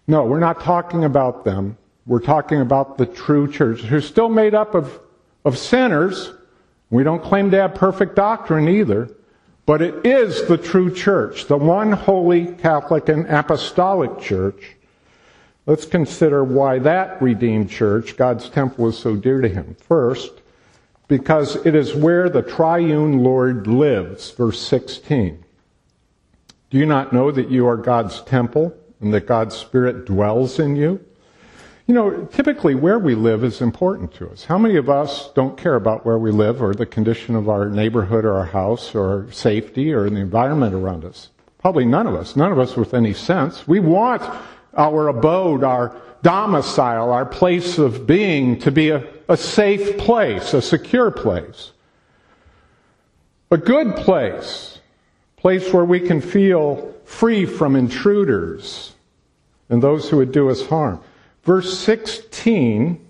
No, 0.08 0.26
we're 0.26 0.40
not 0.40 0.62
talking 0.62 1.04
about 1.04 1.46
them. 1.46 1.78
We're 2.06 2.20
talking 2.20 2.62
about 2.62 2.98
the 2.98 3.06
true 3.06 3.52
church, 3.52 3.82
who's 3.82 4.08
still 4.08 4.30
made 4.30 4.54
up 4.54 4.76
of, 4.76 5.00
of 5.46 5.58
sinners. 5.58 6.32
We 6.90 7.04
don't 7.04 7.24
claim 7.24 7.52
to 7.52 7.58
have 7.58 7.76
perfect 7.76 8.16
doctrine 8.16 8.68
either, 8.68 9.10
but 9.66 9.82
it 9.82 10.06
is 10.06 10.48
the 10.48 10.58
true 10.58 10.94
church, 10.94 11.46
the 11.46 11.58
one 11.58 11.92
holy 11.92 12.48
Catholic 12.56 13.08
and 13.10 13.28
apostolic 13.28 14.20
church. 14.20 14.76
Let's 15.68 15.86
consider 15.86 16.44
why 16.44 16.80
that 16.80 17.22
redeemed 17.22 17.70
church, 17.70 18.18
God's 18.18 18.50
temple, 18.50 18.90
is 18.90 18.98
so 18.98 19.16
dear 19.16 19.42
to 19.42 19.48
him. 19.48 19.76
First, 19.88 20.42
because 21.08 21.56
it 21.66 21.76
is 21.76 21.94
where 21.94 22.30
the 22.30 22.42
triune 22.42 23.20
Lord 23.24 23.68
lives, 23.68 24.32
verse 24.32 24.60
16. 24.60 25.41
Do 26.72 26.78
you 26.78 26.86
not 26.86 27.12
know 27.12 27.32
that 27.32 27.52
you 27.52 27.68
are 27.68 27.76
God's 27.76 28.22
temple 28.22 28.74
and 29.02 29.14
that 29.14 29.28
God's 29.28 29.56
Spirit 29.56 30.06
dwells 30.06 30.58
in 30.58 30.78
you? 30.78 31.04
You 31.86 31.94
know, 31.94 32.26
typically 32.28 32.76
where 32.76 32.98
we 32.98 33.14
live 33.14 33.44
is 33.44 33.60
important 33.60 34.14
to 34.14 34.30
us. 34.30 34.46
How 34.46 34.58
many 34.58 34.78
of 34.78 34.90
us 34.90 35.30
don't 35.34 35.58
care 35.58 35.76
about 35.76 36.06
where 36.06 36.18
we 36.18 36.32
live 36.32 36.62
or 36.62 36.74
the 36.74 36.86
condition 36.86 37.36
of 37.36 37.50
our 37.50 37.68
neighborhood 37.68 38.24
or 38.24 38.36
our 38.36 38.46
house 38.46 38.96
or 38.96 39.30
safety 39.34 39.92
or 39.92 40.10
the 40.10 40.22
environment 40.22 40.74
around 40.74 41.04
us? 41.04 41.30
Probably 41.60 41.84
none 41.84 42.08
of 42.08 42.16
us. 42.16 42.38
None 42.38 42.54
of 42.54 42.60
us 42.60 42.78
with 42.78 42.94
any 42.94 43.14
sense. 43.14 43.68
We 43.68 43.82
want 43.82 44.22
our 44.74 45.10
abode, 45.10 45.66
our 45.66 45.94
domicile, 46.24 47.12
our 47.12 47.26
place 47.26 47.80
of 47.80 48.08
being 48.08 48.58
to 48.60 48.72
be 48.72 48.92
a, 48.92 49.06
a 49.28 49.36
safe 49.36 49.98
place, 49.98 50.54
a 50.54 50.62
secure 50.62 51.12
place, 51.12 51.74
a 53.50 53.58
good 53.58 53.98
place 53.98 54.71
place 55.42 55.74
where 55.74 55.84
we 55.84 56.00
can 56.00 56.22
feel 56.22 56.94
free 57.04 57.46
from 57.46 57.76
intruders 57.76 58.94
and 59.70 59.82
those 59.82 60.08
who 60.08 60.18
would 60.18 60.32
do 60.32 60.52
us 60.52 60.68
harm. 60.68 61.02
Verse 61.44 61.80
16, 61.80 63.04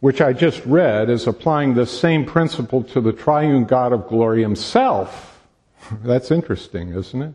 which 0.00 0.20
I 0.20 0.32
just 0.32 0.64
read, 0.66 1.08
is 1.08 1.28
applying 1.28 1.74
the 1.74 1.86
same 1.86 2.24
principle 2.24 2.82
to 2.84 3.00
the 3.00 3.12
triune 3.12 3.64
God 3.64 3.92
of 3.92 4.08
glory 4.08 4.42
himself. 4.42 5.40
That's 6.02 6.32
interesting, 6.32 6.88
isn't 6.88 7.22
it? 7.22 7.34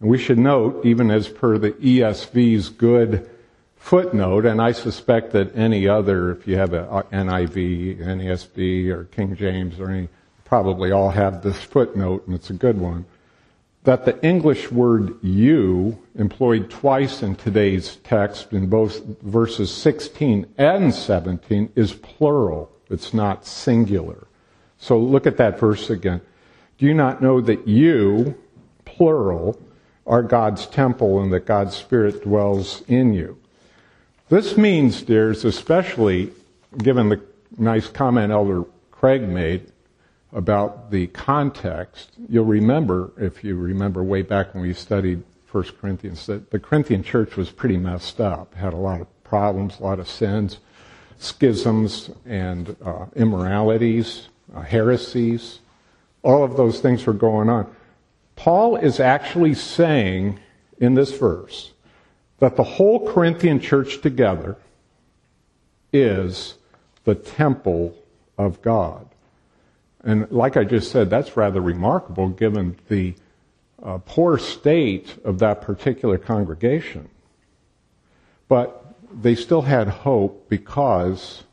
And 0.00 0.08
we 0.08 0.16
should 0.16 0.38
note, 0.38 0.86
even 0.86 1.10
as 1.10 1.28
per 1.28 1.58
the 1.58 1.72
ESV's 1.72 2.70
good 2.70 3.28
footnote, 3.76 4.46
and 4.46 4.62
I 4.62 4.72
suspect 4.72 5.32
that 5.32 5.54
any 5.54 5.86
other, 5.86 6.32
if 6.32 6.48
you 6.48 6.56
have 6.56 6.72
an 6.72 6.86
uh, 6.86 7.02
NIV, 7.12 7.98
NASB, 7.98 8.88
or 8.88 9.04
King 9.04 9.36
James, 9.36 9.78
or 9.78 9.90
any 9.90 10.08
probably 10.50 10.90
all 10.90 11.10
have 11.10 11.42
this 11.42 11.60
footnote, 11.60 12.26
and 12.26 12.34
it's 12.34 12.50
a 12.50 12.54
good 12.54 12.78
one, 12.78 13.04
that 13.90 14.04
the 14.04 14.24
English 14.24 14.70
word 14.70 15.18
you, 15.20 15.98
employed 16.14 16.70
twice 16.70 17.24
in 17.24 17.34
today's 17.34 17.96
text 18.04 18.52
in 18.52 18.68
both 18.68 19.04
verses 19.22 19.68
16 19.68 20.46
and 20.56 20.94
17, 20.94 21.72
is 21.74 21.92
plural. 21.94 22.70
It's 22.88 23.12
not 23.12 23.44
singular. 23.44 24.28
So 24.78 24.96
look 24.96 25.26
at 25.26 25.38
that 25.38 25.58
verse 25.58 25.90
again. 25.90 26.20
Do 26.78 26.86
you 26.86 26.94
not 26.94 27.20
know 27.20 27.40
that 27.40 27.66
you, 27.66 28.36
plural, 28.84 29.60
are 30.06 30.22
God's 30.22 30.66
temple 30.66 31.20
and 31.20 31.32
that 31.32 31.44
God's 31.44 31.74
Spirit 31.74 32.22
dwells 32.22 32.84
in 32.86 33.12
you? 33.12 33.38
This 34.28 34.56
means, 34.56 35.02
dears, 35.02 35.44
especially 35.44 36.30
given 36.78 37.08
the 37.08 37.20
nice 37.58 37.88
comment 37.88 38.30
Elder 38.30 38.62
Craig 38.92 39.22
made 39.22 39.72
about 40.32 40.90
the 40.90 41.08
context, 41.08 42.12
you'll 42.28 42.44
remember, 42.44 43.12
if 43.16 43.42
you 43.42 43.56
remember 43.56 44.02
way 44.02 44.22
back 44.22 44.54
when 44.54 44.62
we 44.62 44.72
studied 44.72 45.22
1 45.50 45.64
Corinthians, 45.80 46.26
that 46.26 46.50
the 46.50 46.58
Corinthian 46.58 47.02
church 47.02 47.36
was 47.36 47.50
pretty 47.50 47.76
messed 47.76 48.20
up, 48.20 48.54
had 48.54 48.72
a 48.72 48.76
lot 48.76 49.00
of 49.00 49.24
problems, 49.24 49.80
a 49.80 49.82
lot 49.82 49.98
of 49.98 50.08
sins, 50.08 50.58
schisms, 51.18 52.10
and 52.24 52.76
uh, 52.84 53.06
immoralities, 53.16 54.28
uh, 54.54 54.62
heresies. 54.62 55.60
All 56.22 56.44
of 56.44 56.56
those 56.56 56.80
things 56.80 57.06
were 57.06 57.12
going 57.12 57.48
on. 57.48 57.74
Paul 58.36 58.76
is 58.76 59.00
actually 59.00 59.54
saying 59.54 60.38
in 60.78 60.94
this 60.94 61.16
verse 61.16 61.72
that 62.38 62.56
the 62.56 62.62
whole 62.62 63.12
Corinthian 63.12 63.60
church 63.60 64.00
together 64.00 64.56
is 65.92 66.54
the 67.04 67.14
temple 67.14 67.94
of 68.38 68.62
God. 68.62 69.09
And 70.02 70.30
like 70.30 70.56
I 70.56 70.64
just 70.64 70.90
said, 70.90 71.10
that's 71.10 71.36
rather 71.36 71.60
remarkable 71.60 72.28
given 72.28 72.76
the 72.88 73.14
uh, 73.82 73.98
poor 73.98 74.38
state 74.38 75.16
of 75.24 75.38
that 75.40 75.60
particular 75.62 76.18
congregation. 76.18 77.08
But 78.48 78.94
they 79.12 79.34
still 79.34 79.62
had 79.62 79.88
hope 79.88 80.48
because 80.48 81.44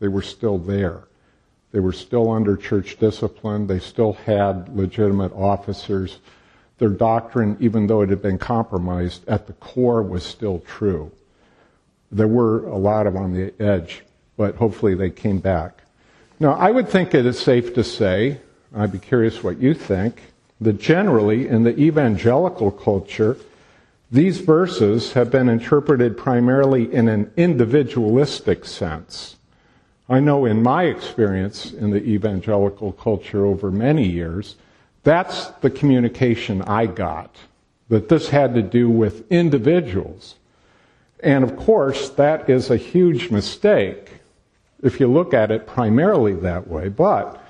they 0.00 0.08
were 0.08 0.22
still 0.22 0.58
there. 0.58 1.04
They 1.72 1.80
were 1.80 1.92
still 1.92 2.30
under 2.30 2.56
church 2.56 2.98
discipline. 2.98 3.66
They 3.66 3.78
still 3.78 4.12
had 4.12 4.74
legitimate 4.76 5.32
officers. 5.32 6.18
Their 6.78 6.90
doctrine, 6.90 7.56
even 7.60 7.86
though 7.86 8.02
it 8.02 8.10
had 8.10 8.22
been 8.22 8.38
compromised, 8.38 9.26
at 9.28 9.46
the 9.46 9.54
core 9.54 10.02
was 10.02 10.24
still 10.24 10.60
true. 10.60 11.10
There 12.12 12.28
were 12.28 12.66
a 12.66 12.76
lot 12.76 13.06
of 13.06 13.16
on 13.16 13.32
the 13.32 13.52
edge, 13.60 14.04
but 14.36 14.56
hopefully 14.56 14.94
they 14.94 15.10
came 15.10 15.38
back. 15.38 15.83
Now, 16.40 16.54
I 16.54 16.70
would 16.70 16.88
think 16.88 17.14
it 17.14 17.26
is 17.26 17.38
safe 17.38 17.74
to 17.74 17.84
say, 17.84 18.40
I'd 18.74 18.92
be 18.92 18.98
curious 18.98 19.44
what 19.44 19.60
you 19.60 19.72
think, 19.72 20.20
that 20.60 20.80
generally 20.80 21.46
in 21.46 21.62
the 21.62 21.78
evangelical 21.78 22.70
culture, 22.70 23.36
these 24.10 24.38
verses 24.38 25.12
have 25.12 25.30
been 25.30 25.48
interpreted 25.48 26.16
primarily 26.16 26.92
in 26.92 27.08
an 27.08 27.30
individualistic 27.36 28.64
sense. 28.64 29.36
I 30.08 30.20
know 30.20 30.44
in 30.44 30.62
my 30.62 30.84
experience 30.84 31.72
in 31.72 31.90
the 31.90 32.02
evangelical 32.02 32.92
culture 32.92 33.46
over 33.46 33.70
many 33.70 34.06
years, 34.06 34.56
that's 35.04 35.46
the 35.60 35.70
communication 35.70 36.62
I 36.62 36.86
got, 36.86 37.36
that 37.88 38.08
this 38.08 38.28
had 38.28 38.54
to 38.54 38.62
do 38.62 38.90
with 38.90 39.30
individuals. 39.30 40.34
And 41.20 41.44
of 41.44 41.56
course, 41.56 42.10
that 42.10 42.50
is 42.50 42.70
a 42.70 42.76
huge 42.76 43.30
mistake 43.30 44.10
if 44.84 45.00
you 45.00 45.08
look 45.08 45.34
at 45.34 45.50
it 45.50 45.66
primarily 45.66 46.34
that 46.34 46.68
way. 46.68 46.88
But 46.88 47.42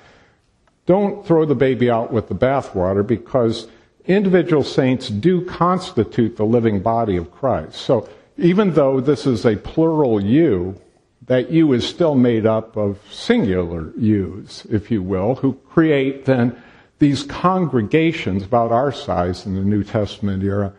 don't 0.87 1.27
throw 1.27 1.45
the 1.45 1.55
baby 1.55 1.91
out 1.91 2.13
with 2.13 2.29
the 2.29 2.35
bathwater 2.35 3.07
because 3.07 3.69
individual 4.07 4.63
saints 4.63 5.09
do 5.09 5.45
constitute 5.45 6.37
the 6.37 6.45
living 6.45 6.81
body 6.81 7.17
of 7.17 7.33
Christ. 7.33 7.77
So 7.77 8.09
even 8.37 8.75
though 8.75 9.01
this 9.01 9.27
is 9.27 9.45
a 9.45 9.57
plural 9.57 10.21
you, 10.21 10.81
that 11.27 11.51
you 11.51 11.73
is 11.73 11.87
still 11.87 12.15
made 12.15 12.45
up 12.45 12.77
of 12.77 12.99
singular 13.11 13.93
yous, 13.97 14.67
if 14.67 14.91
you 14.91 15.03
will, 15.03 15.37
who 15.37 15.55
create 15.71 16.27
then 16.27 16.61
these 16.99 17.23
congregations 17.23 18.45
about 18.45 18.73
our 18.73 18.93
size 18.93 19.47
in 19.47 19.55
the 19.55 19.63
New 19.63 19.83
Testament 19.83 20.43
era 20.43 20.73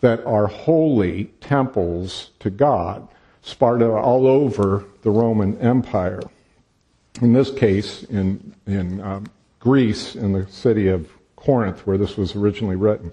that 0.00 0.24
are 0.26 0.46
holy 0.46 1.24
temples 1.40 2.30
to 2.40 2.50
God, 2.50 3.08
sparta 3.46 3.88
all 3.88 4.26
over 4.26 4.84
the 5.02 5.10
Roman 5.10 5.56
Empire. 5.60 6.20
In 7.22 7.32
this 7.32 7.50
case, 7.50 8.02
in, 8.02 8.54
in 8.66 9.00
um, 9.00 9.26
Greece, 9.60 10.16
in 10.16 10.32
the 10.32 10.46
city 10.48 10.88
of 10.88 11.08
Corinth, 11.36 11.86
where 11.86 11.96
this 11.96 12.16
was 12.16 12.34
originally 12.34 12.74
written. 12.74 13.12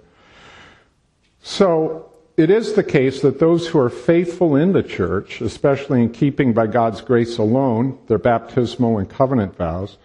So, 1.43 2.09
it 2.35 2.49
is 2.49 2.73
the 2.73 2.83
case 2.83 3.21
that 3.21 3.37
those 3.37 3.67
who 3.67 3.79
are 3.79 3.91
faithful 3.91 4.55
in 4.55 4.73
the 4.73 4.81
church, 4.81 5.39
especially 5.39 6.01
in 6.01 6.09
keeping 6.09 6.51
by 6.51 6.65
God's 6.65 7.01
grace 7.01 7.37
alone 7.37 7.99
their 8.07 8.17
baptismal 8.17 8.97
and 8.97 9.07
covenant 9.07 9.55
vows, 9.55 9.97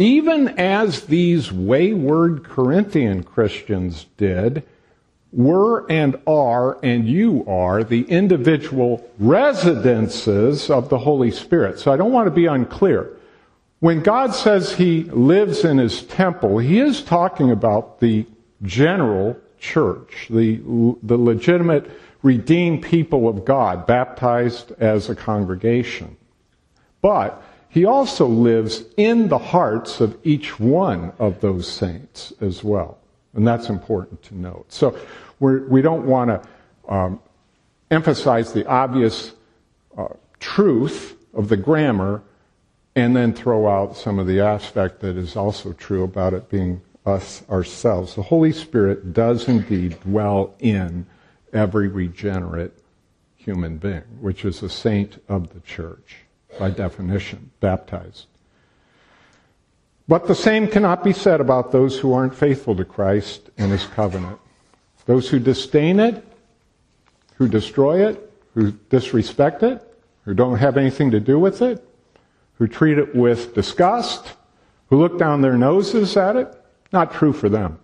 even 0.00 0.48
as 0.58 1.02
these 1.04 1.52
wayward 1.52 2.42
Corinthian 2.42 3.22
Christians 3.22 4.06
did, 4.16 4.64
were 5.32 5.90
and 5.90 6.16
are 6.26 6.78
and 6.82 7.08
you 7.08 7.44
are 7.46 7.84
the 7.84 8.02
individual 8.02 9.08
residences 9.18 10.70
of 10.70 10.88
the 10.88 10.98
Holy 10.98 11.30
Spirit. 11.30 11.78
So 11.78 11.92
I 11.92 11.96
don't 11.96 12.12
want 12.12 12.26
to 12.26 12.32
be 12.32 12.46
unclear. 12.46 13.16
When 13.78 14.02
God 14.02 14.34
says 14.34 14.74
he 14.74 15.04
lives 15.04 15.64
in 15.64 15.78
his 15.78 16.02
temple, 16.02 16.58
he 16.58 16.80
is 16.80 17.02
talking 17.02 17.50
about 17.50 18.00
the 18.00 18.26
general 18.62 19.36
church, 19.58 20.26
the, 20.28 20.60
the 21.02 21.16
legitimate 21.16 21.90
redeemed 22.22 22.82
people 22.82 23.28
of 23.28 23.44
God, 23.44 23.86
baptized 23.86 24.72
as 24.72 25.08
a 25.08 25.14
congregation. 25.14 26.16
But 27.00 27.42
he 27.70 27.84
also 27.84 28.26
lives 28.26 28.82
in 28.96 29.28
the 29.28 29.38
hearts 29.38 30.00
of 30.00 30.18
each 30.24 30.58
one 30.60 31.12
of 31.18 31.40
those 31.40 31.70
saints 31.70 32.32
as 32.40 32.62
well. 32.62 32.99
And 33.34 33.46
that's 33.46 33.68
important 33.68 34.22
to 34.24 34.36
note. 34.36 34.72
So 34.72 34.98
we're, 35.38 35.66
we 35.68 35.82
do 35.82 35.90
not 35.90 36.02
want 36.02 36.30
to 36.30 36.92
um, 36.92 37.20
emphasize 37.90 38.52
the 38.52 38.66
obvious 38.66 39.32
uh, 39.96 40.08
truth 40.38 41.16
of 41.34 41.48
the 41.48 41.56
grammar 41.56 42.22
and 42.96 43.14
then 43.14 43.32
throw 43.32 43.68
out 43.68 43.96
some 43.96 44.18
of 44.18 44.26
the 44.26 44.40
aspect 44.40 45.00
that 45.00 45.16
is 45.16 45.36
also 45.36 45.72
true 45.72 46.02
about 46.02 46.34
it 46.34 46.48
being 46.50 46.82
us 47.06 47.42
ourselves. 47.48 48.14
The 48.14 48.22
Holy 48.22 48.52
Spirit 48.52 49.12
does 49.12 49.48
indeed 49.48 50.00
dwell 50.00 50.54
in 50.58 51.06
every 51.52 51.88
regenerate 51.88 52.72
human 53.36 53.78
being, 53.78 54.02
which 54.20 54.44
is 54.44 54.62
a 54.62 54.68
saint 54.68 55.22
of 55.28 55.54
the 55.54 55.60
church 55.60 56.16
by 56.58 56.70
definition, 56.70 57.50
baptized. 57.60 58.26
But 60.10 60.26
the 60.26 60.34
same 60.34 60.66
cannot 60.66 61.04
be 61.04 61.12
said 61.12 61.40
about 61.40 61.70
those 61.70 61.96
who 61.96 62.12
aren't 62.12 62.34
faithful 62.34 62.74
to 62.74 62.84
Christ 62.84 63.48
and 63.56 63.70
his 63.70 63.86
covenant. 63.86 64.40
Those 65.06 65.28
who 65.28 65.38
disdain 65.38 66.00
it, 66.00 66.24
who 67.36 67.46
destroy 67.46 68.08
it, 68.08 68.32
who 68.54 68.72
disrespect 68.72 69.62
it, 69.62 69.80
who 70.24 70.34
don't 70.34 70.58
have 70.58 70.76
anything 70.76 71.12
to 71.12 71.20
do 71.20 71.38
with 71.38 71.62
it, 71.62 71.88
who 72.58 72.66
treat 72.66 72.98
it 72.98 73.14
with 73.14 73.54
disgust, 73.54 74.32
who 74.88 74.98
look 74.98 75.16
down 75.16 75.42
their 75.42 75.56
noses 75.56 76.16
at 76.16 76.34
it, 76.34 76.60
not 76.92 77.14
true 77.14 77.32
for 77.32 77.48
them. 77.48 77.78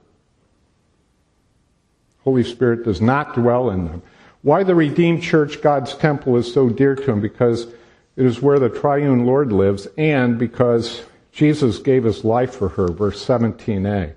Holy 2.24 2.42
Spirit 2.42 2.82
does 2.82 3.00
not 3.00 3.36
dwell 3.36 3.70
in 3.70 3.84
them. 3.84 4.02
Why 4.42 4.64
the 4.64 4.74
redeemed 4.74 5.22
church, 5.22 5.62
God's 5.62 5.94
temple, 5.94 6.36
is 6.36 6.52
so 6.52 6.70
dear 6.70 6.96
to 6.96 7.12
him? 7.12 7.20
Because 7.20 7.68
it 8.16 8.26
is 8.26 8.42
where 8.42 8.58
the 8.58 8.68
triune 8.68 9.26
Lord 9.26 9.52
lives 9.52 9.86
and 9.96 10.40
because 10.40 11.04
Jesus 11.36 11.78
gave 11.80 12.04
his 12.04 12.24
life 12.24 12.54
for 12.54 12.70
her, 12.70 12.88
verse 12.88 13.22
17a. 13.22 14.14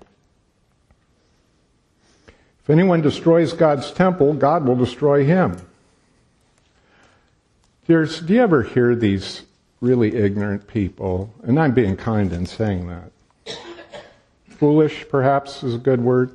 If 2.62 2.70
anyone 2.70 3.02
destroys 3.02 3.52
God's 3.52 3.90
temple, 3.90 4.32
God 4.32 4.66
will 4.66 4.76
destroy 4.76 5.26
him. 5.26 5.60
Do 7.86 8.08
you 8.26 8.40
ever 8.40 8.62
hear 8.62 8.94
these 8.94 9.42
really 9.82 10.14
ignorant 10.14 10.66
people, 10.66 11.30
and 11.42 11.60
I'm 11.60 11.74
being 11.74 11.94
kind 11.94 12.32
in 12.32 12.46
saying 12.46 12.88
that. 12.88 13.12
Foolish, 14.48 15.06
perhaps, 15.10 15.62
is 15.62 15.74
a 15.74 15.78
good 15.78 16.00
word, 16.00 16.34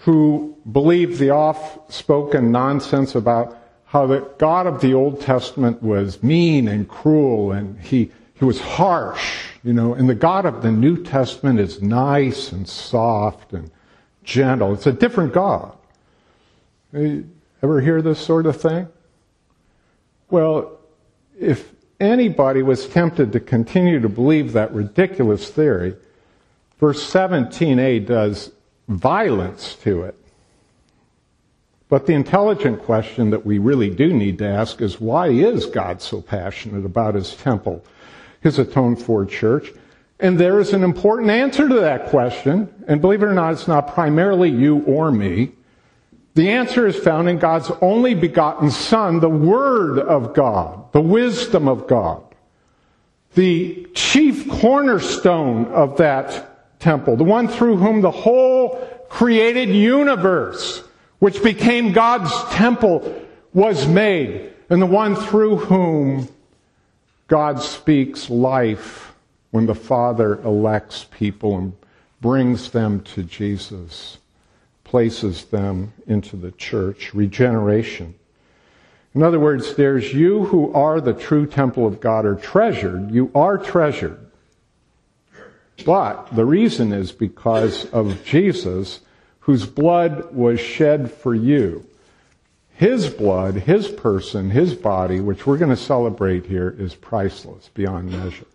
who 0.00 0.56
believe 0.72 1.18
the 1.18 1.30
oft 1.30 1.92
spoken 1.92 2.50
nonsense 2.50 3.14
about 3.14 3.58
how 3.84 4.06
the 4.06 4.20
God 4.38 4.66
of 4.66 4.80
the 4.80 4.94
Old 4.94 5.20
Testament 5.20 5.82
was 5.82 6.22
mean 6.22 6.68
and 6.68 6.88
cruel 6.88 7.52
and 7.52 7.78
he, 7.80 8.10
he 8.34 8.46
was 8.46 8.60
harsh, 8.60 9.48
you 9.68 9.74
know, 9.74 9.92
and 9.92 10.08
the 10.08 10.14
God 10.14 10.46
of 10.46 10.62
the 10.62 10.72
New 10.72 11.04
Testament 11.04 11.60
is 11.60 11.82
nice 11.82 12.52
and 12.52 12.66
soft 12.66 13.52
and 13.52 13.70
gentle. 14.24 14.72
It's 14.72 14.86
a 14.86 14.92
different 14.92 15.34
God. 15.34 15.76
Ever 16.94 17.82
hear 17.82 18.00
this 18.00 18.18
sort 18.18 18.46
of 18.46 18.58
thing? 18.58 18.88
Well, 20.30 20.78
if 21.38 21.70
anybody 22.00 22.62
was 22.62 22.88
tempted 22.88 23.30
to 23.32 23.40
continue 23.40 24.00
to 24.00 24.08
believe 24.08 24.54
that 24.54 24.72
ridiculous 24.72 25.50
theory, 25.50 25.96
verse 26.80 27.04
17a 27.12 28.06
does 28.06 28.50
violence 28.88 29.74
to 29.82 30.04
it. 30.04 30.16
But 31.90 32.06
the 32.06 32.14
intelligent 32.14 32.84
question 32.84 33.28
that 33.28 33.44
we 33.44 33.58
really 33.58 33.90
do 33.90 34.14
need 34.14 34.38
to 34.38 34.48
ask 34.48 34.80
is 34.80 34.98
why 34.98 35.28
is 35.28 35.66
God 35.66 36.00
so 36.00 36.22
passionate 36.22 36.86
about 36.86 37.16
his 37.16 37.36
temple, 37.36 37.84
his 38.40 38.58
atoned 38.58 39.02
for 39.02 39.24
church? 39.24 39.72
And 40.20 40.38
there 40.38 40.58
is 40.58 40.72
an 40.72 40.82
important 40.82 41.30
answer 41.30 41.68
to 41.68 41.74
that 41.80 42.06
question. 42.06 42.72
And 42.88 43.00
believe 43.00 43.22
it 43.22 43.26
or 43.26 43.34
not, 43.34 43.52
it's 43.52 43.68
not 43.68 43.94
primarily 43.94 44.50
you 44.50 44.82
or 44.84 45.12
me. 45.12 45.52
The 46.34 46.50
answer 46.50 46.86
is 46.86 46.96
found 46.96 47.28
in 47.28 47.38
God's 47.38 47.70
only 47.80 48.14
begotten 48.14 48.70
Son, 48.70 49.20
the 49.20 49.28
Word 49.28 49.98
of 49.98 50.34
God, 50.34 50.92
the 50.92 51.00
wisdom 51.00 51.66
of 51.68 51.86
God, 51.88 52.22
the 53.34 53.86
chief 53.94 54.48
cornerstone 54.48 55.66
of 55.66 55.96
that 55.98 56.78
temple, 56.78 57.16
the 57.16 57.24
one 57.24 57.48
through 57.48 57.76
whom 57.76 58.02
the 58.02 58.10
whole 58.10 58.76
created 59.08 59.68
universe, 59.68 60.84
which 61.18 61.42
became 61.42 61.92
God's 61.92 62.32
temple, 62.52 63.20
was 63.52 63.88
made, 63.88 64.52
and 64.70 64.80
the 64.80 64.86
one 64.86 65.16
through 65.16 65.56
whom 65.56 66.28
God 67.28 67.62
speaks 67.62 68.28
life 68.28 69.14
when 69.50 69.66
the 69.66 69.74
Father 69.74 70.40
elects 70.42 71.06
people 71.10 71.56
and 71.56 71.72
brings 72.20 72.70
them 72.70 73.00
to 73.02 73.22
Jesus 73.22 74.18
places 74.88 75.44
them 75.44 75.92
into 76.06 76.34
the 76.34 76.50
church, 76.52 77.12
regeneration. 77.12 78.14
In 79.14 79.22
other 79.22 79.38
words, 79.38 79.74
there's 79.74 80.14
you 80.14 80.46
who 80.46 80.72
are 80.72 81.00
the 81.00 81.12
true 81.12 81.46
temple 81.46 81.86
of 81.86 82.00
God 82.00 82.24
or 82.24 82.34
treasured. 82.34 83.10
You 83.10 83.30
are 83.34 83.58
treasured. 83.58 84.18
But 85.84 86.34
the 86.34 86.46
reason 86.46 86.92
is 86.92 87.12
because 87.12 87.84
of 87.90 88.24
Jesus, 88.24 89.00
whose 89.40 89.66
blood 89.66 90.34
was 90.34 90.58
shed 90.58 91.12
for 91.12 91.34
you. 91.34 91.86
His 92.78 93.10
blood, 93.10 93.56
his 93.56 93.88
person, 93.88 94.50
his 94.50 94.72
body, 94.72 95.18
which 95.18 95.44
we're 95.44 95.58
going 95.58 95.74
to 95.74 95.76
celebrate 95.76 96.46
here, 96.46 96.76
is 96.78 96.94
priceless 96.94 97.70
beyond 97.74 98.12
measure. 98.12 98.46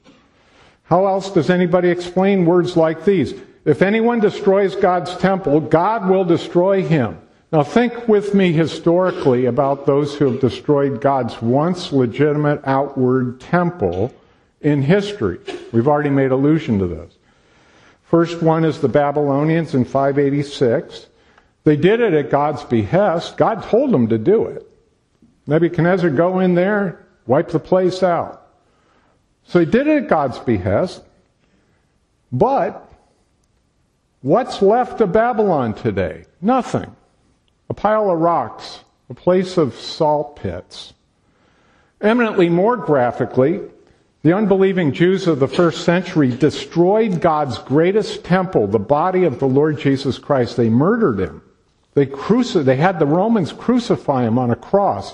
How 0.84 1.08
else 1.08 1.30
does 1.30 1.50
anybody 1.50 1.90
explain 1.90 2.46
words 2.46 2.78
like 2.78 3.04
these? 3.04 3.34
If 3.66 3.82
anyone 3.82 4.22
destroys 4.22 4.78
God's 4.78 5.14
temple, 5.18 5.60
God 5.60 6.10
will 6.10 6.24
destroy 6.24 6.84
him. 6.84 7.20
Now 7.52 7.64
think 7.64 8.08
with 8.08 8.34
me 8.34 8.54
historically 8.54 9.48
about 9.48 9.86
those 9.86 10.16
who 10.16 10.32
have 10.32 10.40
destroyed 10.40 11.02
God's 11.02 11.42
once 11.42 11.92
legitimate 11.92 12.62
outward 12.64 13.42
temple 13.42 14.14
in 14.62 14.84
history. 14.84 15.40
We've 15.74 15.90
already 15.90 16.12
made 16.12 16.32
allusion 16.32 16.80
to 16.80 16.88
this. 16.88 17.12
First 18.06 18.42
one 18.42 18.64
is 18.64 18.80
the 18.80 18.88
Babylonians 18.88 19.76
in 19.76 19.84
586. 19.84 21.08
They 21.64 21.76
did 21.78 22.02
it 22.02 22.14
at 22.14 22.30
God's 22.30 22.64
behest. 22.64 23.38
God 23.38 23.64
told 23.64 23.92
them 23.92 24.10
to 24.10 24.18
do 24.18 24.46
it. 24.46 24.70
Nebuchadnezzar, 25.48 26.10
go 26.10 26.40
in 26.40 26.56
there, 26.56 27.06
wipe 27.26 27.50
the 27.50 27.60
place 27.60 28.04
out. 28.04 28.48
So 29.46 29.60
he 29.60 29.66
did 29.66 29.88
it 29.88 30.04
at 30.04 30.10
God's 30.10 30.40
behest. 30.40 31.04
But 32.32 32.92
what's 34.22 34.62
left 34.62 35.00
of 35.02 35.12
Babylon 35.12 35.74
today? 35.74 36.26
Nothing. 36.42 36.96
A 37.70 37.74
pile 37.74 38.10
of 38.10 38.20
rocks, 38.20 38.84
a 39.10 39.14
place 39.14 39.58
of 39.58 39.76
salt 39.76 40.38
pits. 40.38 40.94
Eminently 42.02 42.50
more 42.50 42.76
graphically, 42.76 43.62
the 44.24 44.36
unbelieving 44.36 44.94
Jews 44.94 45.28
of 45.28 45.40
the 45.40 45.48
first 45.48 45.84
century 45.84 46.30
destroyed 46.30 47.22
God's 47.22 47.58
greatest 47.60 48.24
temple, 48.24 48.68
the 48.68 48.80
body 48.80 49.26
of 49.26 49.40
the 49.40 49.48
Lord 49.48 49.80
Jesus 49.80 50.18
Christ. 50.18 50.58
They 50.58 50.70
murdered 50.70 51.20
him. 51.20 51.43
They, 51.94 52.06
cruci- 52.06 52.66
they 52.66 52.76
had 52.76 53.00
the 53.00 53.06
Romans 53.06 53.54
crucify 53.54 54.24
him 54.24 54.40
on 54.40 54.52
a 54.52 54.56
cross. 54.56 55.14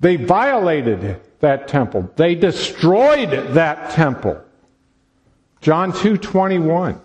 They 0.00 0.16
violated 0.16 1.20
that 1.40 1.68
temple. 1.68 2.10
They 2.16 2.34
destroyed 2.34 3.54
that 3.54 3.90
temple. 3.92 4.42
John 5.60 5.92
2:21. 5.92 7.00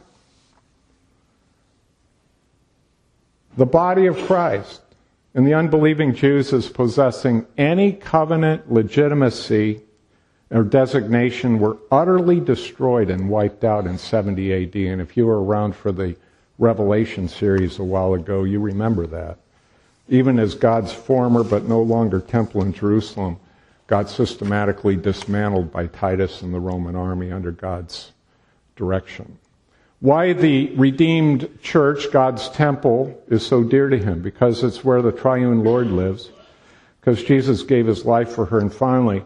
The 3.56 3.66
body 3.66 4.06
of 4.06 4.18
Christ 4.18 4.82
and 5.34 5.48
the 5.48 5.54
unbelieving 5.54 6.14
Jews 6.14 6.52
as 6.54 6.68
possessing 6.68 7.46
any 7.58 7.94
covenant 7.94 8.72
legitimacy 8.72 9.82
or 10.52 10.64
designation 10.64 11.60
were 11.60 11.78
utterly 11.92 12.40
destroyed 12.40 13.10
and 13.10 13.30
wiped 13.30 13.64
out 13.64 13.86
in 13.86 13.98
70 13.98 14.52
AD. 14.52 14.76
And 14.76 15.02
if 15.02 15.16
you 15.16 15.26
were 15.26 15.42
around 15.44 15.76
for 15.76 15.92
the 15.92 16.16
Revelation 16.60 17.30
series 17.30 17.80
a 17.80 17.84
while 17.84 18.14
ago, 18.14 18.44
you 18.44 18.60
remember 18.60 19.08
that. 19.08 19.38
Even 20.10 20.38
as 20.38 20.56
God's 20.56 20.92
former 20.92 21.44
but 21.44 21.68
no 21.68 21.82
longer 21.82 22.20
temple 22.20 22.62
in 22.62 22.74
Jerusalem 22.74 23.40
got 23.88 24.10
systematically 24.10 24.98
dismantled 24.98 25.72
by 25.72 25.88
Titus 25.88 26.42
and 26.42 26.54
the 26.54 26.60
Roman 26.60 26.96
army 26.96 27.32
under 27.32 27.52
God's 27.52 28.12
direction. 28.76 29.38
Why 30.02 30.34
the 30.34 30.74
redeemed 30.76 31.62
church, 31.62 32.12
God's 32.12 32.50
temple, 32.50 33.22
is 33.28 33.46
so 33.46 33.64
dear 33.64 33.90
to 33.90 33.98
him? 33.98 34.22
Because 34.22 34.64
it's 34.64 34.84
where 34.84 35.02
the 35.02 35.12
triune 35.12 35.64
Lord 35.64 35.88
lives. 35.88 36.30
Because 37.00 37.24
Jesus 37.24 37.64
gave 37.64 37.88
his 37.88 38.06
life 38.06 38.32
for 38.32 38.46
her. 38.46 38.60
And 38.60 38.74
finally, 38.74 39.24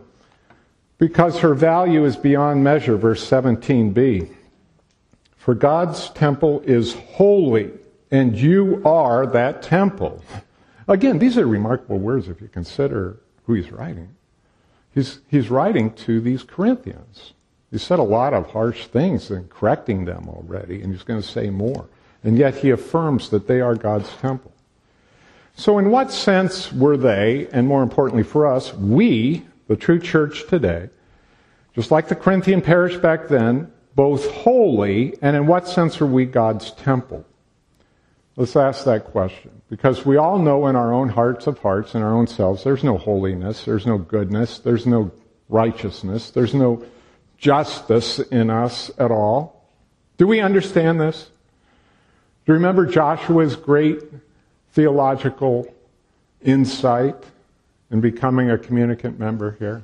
because 0.98 1.40
her 1.40 1.54
value 1.54 2.06
is 2.06 2.16
beyond 2.16 2.64
measure, 2.64 2.96
verse 2.96 3.28
17b. 3.28 4.30
For 5.44 5.54
God's 5.54 6.10
temple 6.12 6.62
is 6.62 6.94
holy, 6.94 7.74
and 8.10 8.34
you 8.34 8.82
are 8.86 9.28
that 9.28 9.62
temple. 9.62 10.24
Again, 10.88 11.20
these 11.20 11.38
are 11.38 11.46
remarkable 11.46 11.98
words 11.98 12.30
if 12.30 12.40
you 12.40 12.48
consider 12.48 13.20
who 13.46 13.56
he's 13.56 13.70
writing. 13.70 14.16
He's, 14.96 15.20
he's 15.28 15.50
writing 15.50 15.92
to 15.96 16.22
these 16.22 16.44
Corinthians. 16.44 17.34
He 17.72 17.78
said 17.78 18.00
a 18.00 18.04
lot 18.04 18.34
of 18.34 18.52
harsh 18.52 18.88
things 18.88 19.30
and 19.32 19.50
correcting 19.50 20.06
them 20.06 20.30
already, 20.30 20.82
and 20.82 20.94
he's 20.94 21.04
going 21.04 21.22
to 21.22 21.28
say 21.28 21.50
more. 21.50 21.90
And 22.24 22.38
yet 22.38 22.56
he 22.56 22.70
affirms 22.70 23.28
that 23.32 23.46
they 23.46 23.60
are 23.60 23.76
God's 23.76 24.10
temple. 24.22 24.54
So, 25.56 25.78
in 25.78 25.92
what 25.92 26.10
sense 26.10 26.72
were 26.72 26.96
they, 26.96 27.50
and 27.52 27.68
more 27.68 27.84
importantly 27.84 28.24
for 28.24 28.48
us, 28.48 28.74
we, 28.74 29.46
the 29.68 29.76
true 29.76 30.00
church 30.00 30.48
today, 30.48 30.90
just 31.76 31.92
like 31.92 32.08
the 32.08 32.16
Corinthian 32.16 32.62
parish 32.62 32.96
back 32.96 33.28
then, 33.28 33.74
both 33.96 34.30
holy, 34.32 35.16
and 35.22 35.36
in 35.36 35.48
what 35.48 35.68
sense 35.68 36.02
are 36.02 36.06
we 36.06 36.26
God's 36.26 36.72
temple? 36.72 37.26
Let's 38.36 38.56
ask 38.56 38.86
that 38.86 39.06
question. 39.06 39.62
Because 39.70 40.06
we 40.06 40.18
all 40.18 40.40
know 40.40 40.68
in 40.68 40.76
our 40.76 40.94
own 40.94 41.10
hearts 41.10 41.46
of 41.48 41.60
hearts, 41.60 41.94
in 41.94 42.02
our 42.02 42.14
own 42.14 42.28
selves, 42.28 42.64
there's 42.64 42.84
no 42.84 42.98
holiness, 42.98 43.66
there's 43.66 43.86
no 43.86 43.98
goodness, 43.98 44.60
there's 44.60 44.86
no 44.86 45.12
righteousness, 45.50 46.32
there's 46.32 46.54
no 46.54 46.84
justice 47.38 48.20
in 48.20 48.50
us 48.50 48.90
at 48.98 49.12
all. 49.12 49.70
Do 50.18 50.28
we 50.28 50.40
understand 50.40 51.00
this? 51.00 51.30
Do 52.46 52.52
you 52.52 52.56
remember 52.56 52.86
Joshua's 52.86 53.56
great 53.56 54.02
theological 54.72 55.74
insight 56.42 57.16
in 57.92 58.02
becoming 58.02 58.50
a 58.50 58.58
communicant 58.58 59.20
member 59.20 59.56
here? 59.60 59.84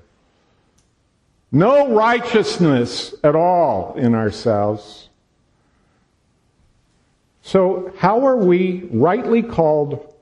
No 1.52 1.94
righteousness 1.94 3.16
at 3.24 3.36
all 3.36 3.96
in 3.96 4.14
ourselves. 4.14 5.10
So, 7.42 7.92
how 7.98 8.26
are 8.26 8.38
we 8.38 8.88
rightly 8.92 9.42
called 9.42 10.14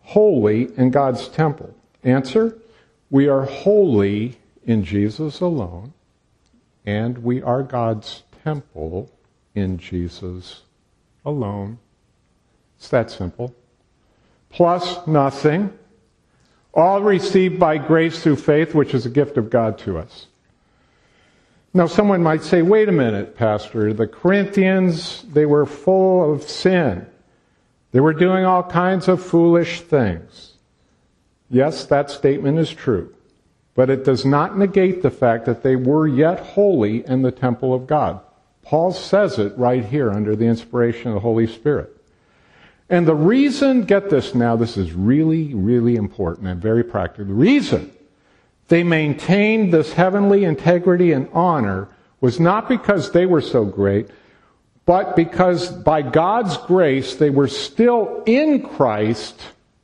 holy 0.00 0.76
in 0.76 0.90
God's 0.90 1.28
temple? 1.28 1.74
Answer 2.02 2.58
We 3.10 3.28
are 3.28 3.44
holy 3.44 4.38
in 4.64 4.84
Jesus 4.84 5.40
alone 5.40 5.92
and 6.84 7.18
we 7.18 7.42
are 7.42 7.62
God's 7.62 8.22
temple 8.42 9.10
in 9.54 9.78
Jesus 9.78 10.62
alone. 11.24 11.78
It's 12.76 12.88
that 12.88 13.10
simple. 13.10 13.54
Plus 14.50 15.06
nothing. 15.06 15.72
All 16.72 17.00
received 17.02 17.58
by 17.58 17.78
grace 17.78 18.22
through 18.22 18.36
faith, 18.36 18.74
which 18.74 18.94
is 18.94 19.06
a 19.06 19.10
gift 19.10 19.36
of 19.36 19.48
God 19.48 19.78
to 19.78 19.96
us. 19.96 20.26
Now, 21.76 21.86
someone 21.88 22.22
might 22.22 22.44
say, 22.44 22.62
wait 22.62 22.88
a 22.88 22.92
minute, 22.92 23.36
Pastor. 23.36 23.92
The 23.92 24.06
Corinthians, 24.06 25.24
they 25.32 25.44
were 25.44 25.66
full 25.66 26.32
of 26.32 26.44
sin. 26.44 27.04
They 27.90 27.98
were 27.98 28.12
doing 28.12 28.44
all 28.44 28.62
kinds 28.62 29.08
of 29.08 29.20
foolish 29.20 29.80
things. 29.80 30.52
Yes, 31.50 31.84
that 31.86 32.10
statement 32.10 32.58
is 32.58 32.70
true. 32.70 33.12
But 33.74 33.90
it 33.90 34.04
does 34.04 34.24
not 34.24 34.56
negate 34.56 35.02
the 35.02 35.10
fact 35.10 35.46
that 35.46 35.64
they 35.64 35.74
were 35.74 36.06
yet 36.06 36.38
holy 36.38 37.04
in 37.06 37.22
the 37.22 37.32
temple 37.32 37.74
of 37.74 37.88
God. 37.88 38.20
Paul 38.62 38.92
says 38.92 39.40
it 39.40 39.58
right 39.58 39.84
here 39.84 40.12
under 40.12 40.36
the 40.36 40.46
inspiration 40.46 41.08
of 41.08 41.14
the 41.14 41.20
Holy 41.20 41.48
Spirit. 41.48 41.90
And 42.88 43.04
the 43.04 43.16
reason, 43.16 43.82
get 43.82 44.10
this 44.10 44.32
now, 44.32 44.54
this 44.54 44.76
is 44.76 44.92
really, 44.92 45.52
really 45.54 45.96
important 45.96 46.46
and 46.46 46.62
very 46.62 46.84
practical. 46.84 47.26
The 47.26 47.34
reason 47.34 47.92
they 48.68 48.82
maintained 48.82 49.72
this 49.72 49.92
heavenly 49.92 50.44
integrity 50.44 51.12
and 51.12 51.28
honor 51.32 51.88
was 52.20 52.40
not 52.40 52.68
because 52.68 53.12
they 53.12 53.26
were 53.26 53.40
so 53.40 53.64
great, 53.64 54.08
but 54.86 55.16
because 55.16 55.70
by 55.70 56.02
God's 56.02 56.56
grace 56.56 57.16
they 57.16 57.30
were 57.30 57.48
still 57.48 58.22
in 58.26 58.62
Christ, 58.62 59.40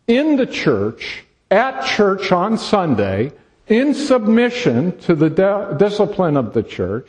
in 0.07 0.37
the 0.37 0.47
church, 0.47 1.25
at 1.51 1.85
church 1.85 2.33
on 2.33 2.57
Sunday, 2.57 3.33
in 3.67 3.95
submission 3.95 4.99
to 5.01 5.15
the 5.15 5.31
de- 5.31 5.77
discipline 5.79 6.37
of 6.37 6.55
the 6.55 6.63
church, 6.63 7.09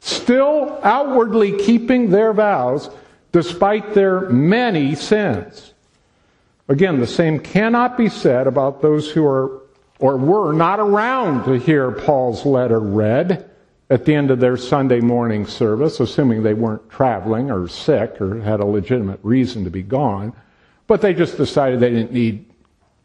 still 0.00 0.80
outwardly 0.82 1.58
keeping 1.58 2.10
their 2.10 2.32
vows 2.32 2.90
despite 3.32 3.94
their 3.94 4.28
many 4.30 4.94
sins. 4.94 5.74
Again, 6.68 7.00
the 7.00 7.06
same 7.06 7.38
cannot 7.38 7.96
be 7.96 8.08
said 8.08 8.46
about 8.46 8.82
those 8.82 9.10
who 9.10 9.26
are 9.26 9.60
or 10.00 10.16
were 10.16 10.52
not 10.52 10.80
around 10.80 11.44
to 11.44 11.58
hear 11.58 11.92
Paul's 11.92 12.44
letter 12.46 12.80
read 12.80 13.48
at 13.90 14.04
the 14.04 14.14
end 14.14 14.30
of 14.30 14.40
their 14.40 14.56
Sunday 14.56 15.00
morning 15.00 15.46
service, 15.46 16.00
assuming 16.00 16.42
they 16.42 16.54
weren't 16.54 16.88
traveling 16.88 17.50
or 17.50 17.68
sick 17.68 18.20
or 18.20 18.40
had 18.40 18.60
a 18.60 18.64
legitimate 18.64 19.20
reason 19.22 19.64
to 19.64 19.70
be 19.70 19.82
gone, 19.82 20.32
but 20.86 21.00
they 21.00 21.12
just 21.12 21.36
decided 21.36 21.80
they 21.80 21.90
didn't 21.90 22.12
need 22.12 22.46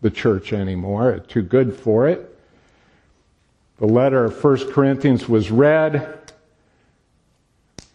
the 0.01 0.09
church 0.09 0.53
anymore, 0.53 1.19
too 1.19 1.41
good 1.41 1.75
for 1.75 2.07
it. 2.07 2.39
The 3.77 3.87
letter 3.87 4.23
of 4.23 4.41
1 4.41 4.71
Corinthians 4.71 5.27
was 5.27 5.51
read, 5.51 6.17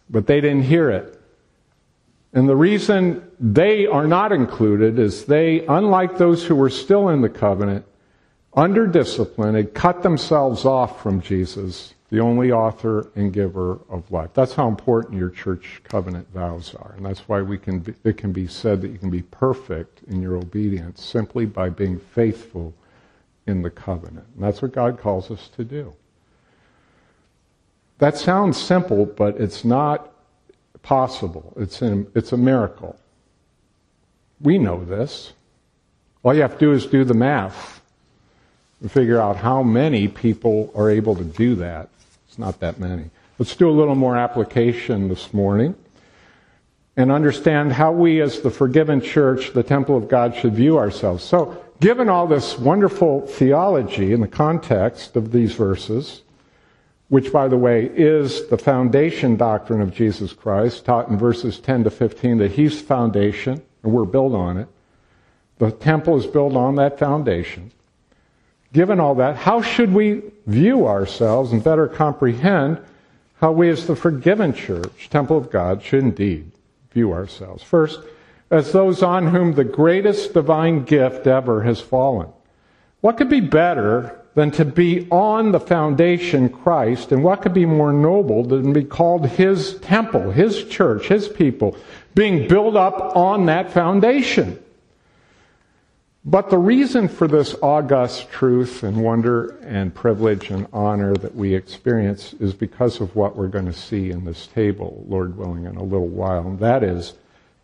but 0.09 0.27
they 0.27 0.41
didn't 0.41 0.63
hear 0.63 0.91
it. 0.91 1.19
And 2.33 2.47
the 2.47 2.55
reason 2.55 3.27
they 3.39 3.87
are 3.87 4.05
not 4.05 4.31
included 4.31 4.99
is 4.99 5.25
they, 5.25 5.65
unlike 5.65 6.17
those 6.17 6.45
who 6.45 6.55
were 6.55 6.69
still 6.69 7.09
in 7.09 7.21
the 7.21 7.29
covenant, 7.29 7.85
under 8.53 8.85
discipline, 8.85 9.55
had 9.55 9.73
cut 9.73 10.03
themselves 10.03 10.65
off 10.65 11.01
from 11.01 11.21
Jesus, 11.21 11.93
the 12.09 12.19
only 12.19 12.51
author 12.51 13.09
and 13.15 13.31
giver 13.31 13.79
of 13.89 14.11
life. 14.11 14.31
That's 14.33 14.53
how 14.53 14.67
important 14.67 15.17
your 15.17 15.29
church 15.29 15.81
covenant 15.83 16.27
vows 16.33 16.75
are. 16.75 16.93
And 16.97 17.05
that's 17.05 17.21
why 17.29 17.41
we 17.41 17.57
can 17.57 17.79
be, 17.79 17.93
it 18.03 18.17
can 18.17 18.33
be 18.33 18.47
said 18.47 18.81
that 18.81 18.89
you 18.89 18.97
can 18.97 19.09
be 19.09 19.21
perfect 19.21 20.03
in 20.07 20.21
your 20.21 20.35
obedience 20.35 21.01
simply 21.03 21.45
by 21.45 21.69
being 21.69 21.97
faithful 21.97 22.73
in 23.47 23.61
the 23.61 23.69
covenant. 23.69 24.27
And 24.35 24.43
that's 24.43 24.61
what 24.61 24.73
God 24.73 24.99
calls 24.99 25.31
us 25.31 25.49
to 25.55 25.63
do. 25.63 25.93
That 27.99 28.17
sounds 28.17 28.61
simple, 28.61 29.05
but 29.05 29.39
it's 29.39 29.63
not 29.63 30.11
possible. 30.81 31.53
It's, 31.55 31.81
in, 31.81 32.07
it's 32.15 32.33
a 32.33 32.37
miracle. 32.37 32.99
We 34.41 34.57
know 34.57 34.83
this. 34.83 35.33
All 36.23 36.33
you 36.33 36.41
have 36.41 36.53
to 36.53 36.59
do 36.59 36.73
is 36.73 36.85
do 36.85 37.05
the 37.05 37.13
math 37.13 37.80
and 38.81 38.91
figure 38.91 39.19
out 39.19 39.37
how 39.37 39.63
many 39.63 40.07
people 40.07 40.71
are 40.75 40.89
able 40.89 41.15
to 41.15 41.23
do 41.23 41.55
that. 41.55 41.89
It's 42.27 42.39
not 42.39 42.59
that 42.59 42.79
many. 42.79 43.05
Let's 43.37 43.55
do 43.55 43.69
a 43.69 43.71
little 43.71 43.95
more 43.95 44.17
application 44.17 45.07
this 45.07 45.33
morning 45.33 45.75
and 46.97 47.11
understand 47.11 47.73
how 47.73 47.91
we, 47.91 48.21
as 48.21 48.41
the 48.41 48.51
forgiven 48.51 49.01
church, 49.01 49.53
the 49.53 49.63
temple 49.63 49.95
of 49.95 50.07
God, 50.07 50.35
should 50.35 50.53
view 50.53 50.77
ourselves. 50.77 51.23
So, 51.23 51.63
given 51.79 52.09
all 52.09 52.27
this 52.27 52.59
wonderful 52.59 53.25
theology 53.27 54.13
in 54.13 54.21
the 54.21 54.27
context 54.27 55.15
of 55.15 55.31
these 55.31 55.53
verses, 55.53 56.21
which, 57.09 57.31
by 57.31 57.47
the 57.47 57.57
way, 57.57 57.85
is 57.85 58.47
the 58.47 58.57
foundation 58.57 59.35
doctrine 59.35 59.81
of 59.81 59.93
Jesus 59.93 60.33
Christ, 60.33 60.85
taught 60.85 61.09
in 61.09 61.17
verses 61.17 61.59
10 61.59 61.85
to 61.85 61.89
15, 61.89 62.37
that 62.37 62.51
He's 62.51 62.79
foundation, 62.79 63.61
and 63.83 63.91
we're 63.91 64.05
built 64.05 64.33
on 64.33 64.57
it. 64.57 64.67
The 65.57 65.71
temple 65.71 66.17
is 66.17 66.25
built 66.25 66.55
on 66.55 66.75
that 66.75 66.99
foundation. 66.99 67.71
Given 68.73 68.99
all 68.99 69.15
that, 69.15 69.35
how 69.35 69.61
should 69.61 69.93
we 69.93 70.21
view 70.45 70.87
ourselves 70.87 71.51
and 71.51 71.63
better 71.63 71.87
comprehend 71.87 72.79
how 73.39 73.51
we, 73.51 73.69
as 73.69 73.87
the 73.87 73.95
forgiven 73.95 74.53
church, 74.53 75.09
temple 75.09 75.37
of 75.37 75.49
God, 75.49 75.83
should 75.83 76.03
indeed 76.03 76.51
view 76.91 77.11
ourselves? 77.11 77.63
First, 77.63 77.99
as 78.49 78.71
those 78.71 79.01
on 79.01 79.27
whom 79.27 79.53
the 79.53 79.63
greatest 79.63 80.33
divine 80.33 80.83
gift 80.83 81.27
ever 81.27 81.63
has 81.63 81.81
fallen. 81.81 82.29
What 83.01 83.17
could 83.17 83.29
be 83.29 83.41
better 83.41 84.21
than 84.33 84.51
to 84.51 84.65
be 84.65 85.07
on 85.11 85.51
the 85.51 85.59
foundation 85.59 86.49
Christ. 86.49 87.11
And 87.11 87.23
what 87.23 87.41
could 87.41 87.53
be 87.53 87.65
more 87.65 87.91
noble 87.91 88.43
than 88.43 88.65
to 88.65 88.73
be 88.73 88.83
called 88.83 89.27
His 89.27 89.77
temple, 89.79 90.31
His 90.31 90.63
church, 90.65 91.07
His 91.07 91.27
people, 91.27 91.75
being 92.15 92.47
built 92.47 92.75
up 92.75 93.15
on 93.15 93.45
that 93.47 93.71
foundation? 93.71 94.61
But 96.23 96.51
the 96.51 96.57
reason 96.59 97.07
for 97.07 97.27
this 97.27 97.55
august 97.63 98.29
truth 98.29 98.83
and 98.83 99.03
wonder 99.03 99.57
and 99.63 99.93
privilege 99.93 100.51
and 100.51 100.67
honor 100.71 101.15
that 101.15 101.33
we 101.33 101.55
experience 101.55 102.33
is 102.33 102.53
because 102.53 103.01
of 103.01 103.15
what 103.15 103.35
we're 103.35 103.47
going 103.47 103.65
to 103.65 103.73
see 103.73 104.11
in 104.11 104.23
this 104.23 104.45
table, 104.45 105.03
Lord 105.07 105.35
willing, 105.35 105.65
in 105.65 105.77
a 105.77 105.83
little 105.83 106.07
while. 106.07 106.45
And 106.45 106.59
that 106.59 106.83
is 106.83 107.13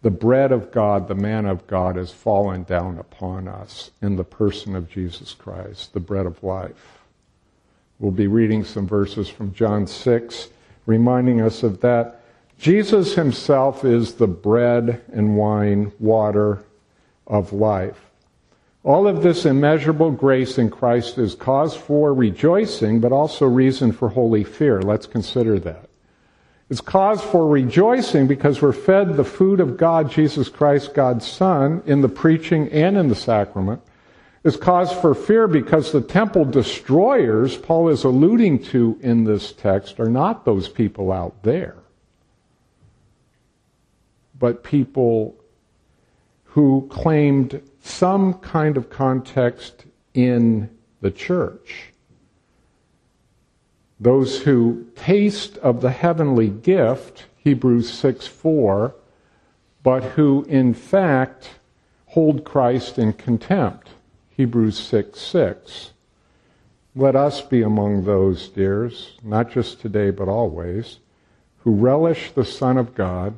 the 0.02 0.10
bread 0.10 0.52
of 0.52 0.72
God, 0.72 1.08
the 1.08 1.14
man 1.14 1.46
of 1.46 1.68
God, 1.68 1.98
has 1.98 2.12
fallen 2.12 2.64
down 2.64 2.98
upon 2.98 3.48
us 3.48 3.92
in 4.02 4.16
the 4.16 4.24
person 4.24 4.76
of 4.76 4.90
Jesus 4.90 5.34
Christ, 5.34 5.94
the 5.94 6.00
bread 6.00 6.26
of 6.26 6.44
life. 6.44 6.98
We'll 8.00 8.12
be 8.12 8.28
reading 8.28 8.64
some 8.64 8.88
verses 8.88 9.30
from 9.30 9.54
John 9.54 9.86
6, 9.86 10.50
reminding 10.88 11.42
us 11.42 11.62
of 11.62 11.82
that. 11.82 12.22
Jesus 12.58 13.14
himself 13.14 13.86
is 13.86 14.16
the 14.16 14.28
bread 14.28 15.04
and 15.14 15.38
wine, 15.38 15.92
water 16.00 16.64
of 17.28 17.54
life. 17.54 18.07
All 18.84 19.08
of 19.08 19.22
this 19.22 19.46
immeasurable 19.46 20.12
grace 20.12 20.58
in 20.58 20.70
Christ 20.70 21.18
is 21.18 21.36
cause 21.36 21.76
for 21.76 22.14
rejoicing, 22.14 23.00
but 23.00 23.12
also 23.12 23.46
reason 23.46 23.92
for 23.92 24.10
holy 24.10 24.44
fear. 24.44 24.82
Let's 24.82 25.08
consider 25.08 25.60
that. 25.60 25.90
It's 26.70 26.82
cause 26.82 27.22
for 27.22 27.48
rejoicing 27.48 28.28
because 28.28 28.62
we're 28.62 28.74
fed 28.74 29.16
the 29.16 29.24
food 29.24 29.60
of 29.60 29.78
God, 29.78 30.12
Jesus 30.12 30.50
Christ, 30.50 30.94
God's 30.94 31.26
Son, 31.26 31.82
in 31.86 32.02
the 32.02 32.10
preaching 32.10 32.70
and 32.72 32.98
in 32.98 33.08
the 33.08 33.16
sacrament. 33.16 33.82
It's 34.44 34.58
cause 34.58 34.92
for 34.92 35.16
fear 35.16 35.48
because 35.48 35.92
the 35.92 36.02
temple 36.02 36.46
destroyers 36.46 37.58
Paul 37.58 37.90
is 37.90 38.04
alluding 38.04 38.64
to 38.66 38.98
in 39.02 39.24
this 39.24 39.52
text 39.52 40.00
are 40.00 40.10
not 40.10 40.46
those 40.46 40.70
people 40.70 41.12
out 41.12 41.44
there, 41.44 41.76
but 44.38 44.64
people 44.64 45.36
who 46.44 46.88
claimed 46.90 47.62
some 47.88 48.34
kind 48.36 48.78
of 48.78 48.90
context 48.90 49.86
in 50.14 50.70
the 51.02 51.12
church 51.12 51.94
those 54.00 54.42
who 54.44 54.86
taste 54.96 55.58
of 55.58 55.82
the 55.82 55.92
heavenly 55.92 56.50
gift, 56.50 57.26
Hebrews 57.38 57.92
6 57.92 58.28
4, 58.28 58.94
but 59.84 60.04
who 60.04 60.44
in 60.44 60.74
fact 60.74 61.52
hold 62.08 62.44
Christ 62.44 63.00
in 63.00 63.14
contempt, 63.14 63.90
Hebrews 64.30 64.78
6 64.78 65.20
6. 65.20 65.92
Let 66.96 67.16
us 67.16 67.42
be 67.42 67.62
among 67.62 68.06
those, 68.06 68.50
dears, 68.50 69.18
not 69.24 69.52
just 69.52 69.80
today 69.80 70.12
but 70.12 70.28
always, 70.28 71.00
who 71.60 71.72
relish 71.72 72.32
the 72.32 72.46
Son 72.46 72.78
of 72.78 72.96
God, 72.96 73.36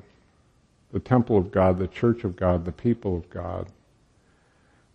the 0.91 0.99
temple 0.99 1.37
of 1.37 1.51
God, 1.51 1.77
the 1.77 1.87
church 1.87 2.23
of 2.23 2.35
God, 2.35 2.65
the 2.65 2.71
people 2.71 3.15
of 3.15 3.29
God, 3.29 3.67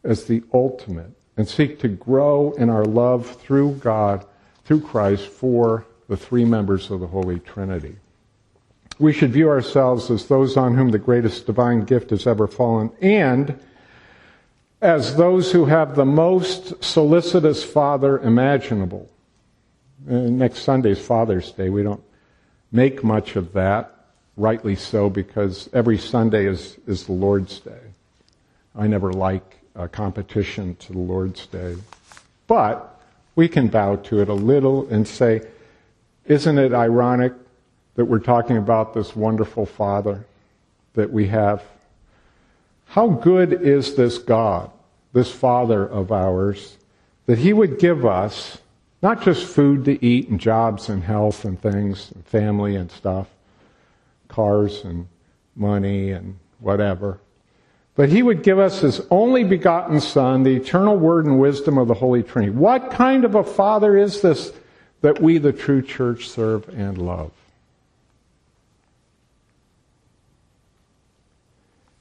as 0.04 0.24
the 0.24 0.42
ultimate, 0.52 1.10
and 1.36 1.48
seek 1.48 1.80
to 1.80 1.88
grow 1.88 2.52
in 2.52 2.70
our 2.70 2.84
love 2.84 3.36
through 3.40 3.72
God 3.76 4.24
through 4.64 4.80
Christ 4.80 5.26
for 5.26 5.84
the 6.08 6.16
three 6.16 6.44
members 6.44 6.90
of 6.90 7.00
the 7.00 7.06
Holy 7.06 7.40
Trinity. 7.40 7.96
We 8.98 9.12
should 9.12 9.32
view 9.32 9.48
ourselves 9.48 10.10
as 10.10 10.26
those 10.26 10.56
on 10.56 10.76
whom 10.76 10.90
the 10.90 10.98
greatest 10.98 11.46
divine 11.46 11.84
gift 11.84 12.10
has 12.10 12.26
ever 12.26 12.46
fallen 12.46 12.90
and 13.00 13.58
as 14.80 15.16
those 15.16 15.50
who 15.50 15.64
have 15.64 15.96
the 15.96 16.04
most 16.04 16.84
solicitous 16.84 17.64
Father 17.64 18.18
imaginable. 18.18 19.10
Uh, 20.08 20.12
next 20.12 20.60
Sunday 20.60 20.90
is 20.90 20.98
Father's 20.98 21.50
Day. 21.52 21.70
We 21.70 21.82
don't 21.82 22.02
make 22.70 23.02
much 23.02 23.36
of 23.36 23.54
that, 23.54 23.94
rightly 24.36 24.76
so, 24.76 25.08
because 25.08 25.70
every 25.72 25.96
Sunday 25.96 26.44
is, 26.44 26.76
is 26.86 27.06
the 27.06 27.12
Lord's 27.12 27.60
Day. 27.60 27.80
I 28.76 28.86
never 28.86 29.12
like 29.12 29.63
a 29.74 29.88
competition 29.88 30.76
to 30.76 30.92
the 30.92 30.98
Lord's 30.98 31.46
Day. 31.46 31.76
But 32.46 33.00
we 33.34 33.48
can 33.48 33.68
bow 33.68 33.96
to 33.96 34.20
it 34.20 34.28
a 34.28 34.34
little 34.34 34.88
and 34.88 35.06
say, 35.06 35.42
isn't 36.26 36.58
it 36.58 36.72
ironic 36.72 37.32
that 37.96 38.04
we're 38.04 38.18
talking 38.18 38.56
about 38.56 38.94
this 38.94 39.14
wonderful 39.16 39.66
Father 39.66 40.24
that 40.94 41.12
we 41.12 41.28
have? 41.28 41.62
How 42.86 43.08
good 43.08 43.52
is 43.52 43.94
this 43.96 44.18
God, 44.18 44.70
this 45.12 45.32
Father 45.32 45.84
of 45.86 46.12
ours, 46.12 46.76
that 47.26 47.38
He 47.38 47.52
would 47.52 47.78
give 47.78 48.04
us 48.04 48.58
not 49.02 49.22
just 49.22 49.46
food 49.46 49.84
to 49.84 50.04
eat 50.04 50.28
and 50.28 50.40
jobs 50.40 50.88
and 50.88 51.02
health 51.02 51.44
and 51.44 51.60
things 51.60 52.10
and 52.12 52.24
family 52.26 52.76
and 52.76 52.90
stuff, 52.90 53.28
cars 54.28 54.84
and 54.84 55.08
money 55.56 56.10
and 56.10 56.38
whatever, 56.58 57.18
but 57.96 58.08
he 58.08 58.22
would 58.22 58.42
give 58.42 58.58
us 58.58 58.80
his 58.80 59.00
only 59.10 59.44
begotten 59.44 60.00
Son, 60.00 60.42
the 60.42 60.56
eternal 60.56 60.96
word 60.96 61.26
and 61.26 61.38
wisdom 61.38 61.78
of 61.78 61.86
the 61.86 61.94
Holy 61.94 62.22
Trinity. 62.22 62.52
What 62.52 62.90
kind 62.90 63.24
of 63.24 63.34
a 63.34 63.44
Father 63.44 63.96
is 63.96 64.20
this 64.20 64.52
that 65.00 65.20
we, 65.20 65.38
the 65.38 65.52
true 65.52 65.82
church, 65.82 66.28
serve 66.28 66.68
and 66.70 66.98
love? 66.98 67.30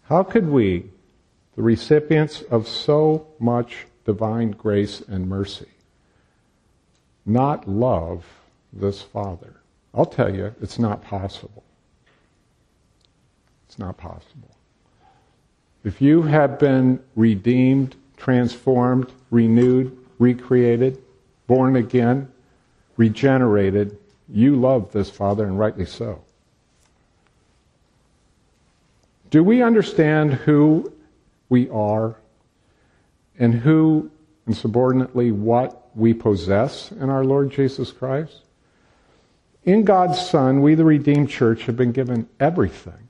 How 0.05 0.23
could 0.23 0.49
we, 0.49 0.85
the 1.55 1.61
recipients 1.61 2.41
of 2.43 2.67
so 2.67 3.27
much 3.39 3.85
divine 4.05 4.51
grace 4.51 5.01
and 5.01 5.29
mercy, 5.29 5.69
not 7.25 7.67
love 7.67 8.25
this 8.71 9.01
Father? 9.01 9.53
I'll 9.93 10.05
tell 10.05 10.33
you, 10.33 10.55
it's 10.61 10.79
not 10.79 11.03
possible. 11.03 11.63
It's 13.67 13.77
not 13.77 13.97
possible. 13.97 14.55
If 15.83 16.01
you 16.01 16.21
have 16.21 16.59
been 16.59 17.01
redeemed, 17.15 17.95
transformed, 18.15 19.11
renewed, 19.31 19.97
recreated, 20.17 21.01
born 21.45 21.75
again, 21.75 22.31
regenerated, 22.95 23.97
you 24.29 24.55
love 24.55 24.93
this 24.93 25.09
Father, 25.09 25.45
and 25.45 25.59
rightly 25.59 25.85
so. 25.85 26.23
Do 29.29 29.43
we 29.43 29.61
understand 29.61 30.33
who 30.33 30.93
we 31.49 31.67
are 31.69 32.15
and 33.37 33.53
who, 33.53 34.09
and 34.45 34.55
subordinately, 34.55 35.31
what 35.31 35.89
we 35.95 36.13
possess 36.13 36.91
in 36.91 37.09
our 37.09 37.25
Lord 37.25 37.51
Jesus 37.51 37.91
Christ? 37.91 38.41
In 39.65 39.83
God's 39.83 40.29
Son, 40.29 40.61
we, 40.61 40.75
the 40.75 40.85
redeemed 40.85 41.29
church, 41.29 41.63
have 41.63 41.75
been 41.75 41.91
given 41.91 42.29
everything 42.39 43.02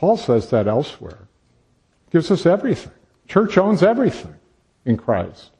Paul 0.00 0.16
says 0.16 0.48
that 0.48 0.66
elsewhere. 0.66 1.28
Gives 2.10 2.30
us 2.30 2.46
everything. 2.46 2.92
Church 3.28 3.58
owns 3.58 3.82
everything 3.82 4.34
in 4.86 4.96
Christ. 4.96 5.50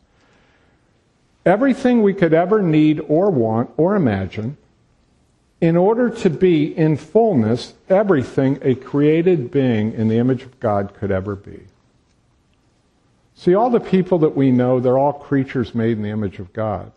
Everything 1.44 2.02
we 2.02 2.14
could 2.14 2.32
ever 2.32 2.62
need 2.62 3.00
or 3.06 3.30
want 3.30 3.70
or 3.76 3.94
imagine 3.94 4.56
in 5.60 5.76
order 5.76 6.08
to 6.08 6.30
be 6.30 6.74
in 6.74 6.96
fullness 6.96 7.74
everything 7.90 8.58
a 8.62 8.74
created 8.74 9.50
being 9.50 9.92
in 9.92 10.08
the 10.08 10.16
image 10.16 10.42
of 10.42 10.58
God 10.58 10.94
could 10.94 11.10
ever 11.10 11.36
be. 11.36 11.60
See, 13.34 13.54
all 13.54 13.68
the 13.68 13.78
people 13.78 14.20
that 14.20 14.34
we 14.34 14.50
know, 14.50 14.80
they're 14.80 14.96
all 14.96 15.12
creatures 15.12 15.74
made 15.74 15.98
in 15.98 16.02
the 16.02 16.08
image 16.08 16.38
of 16.38 16.50
God, 16.54 16.92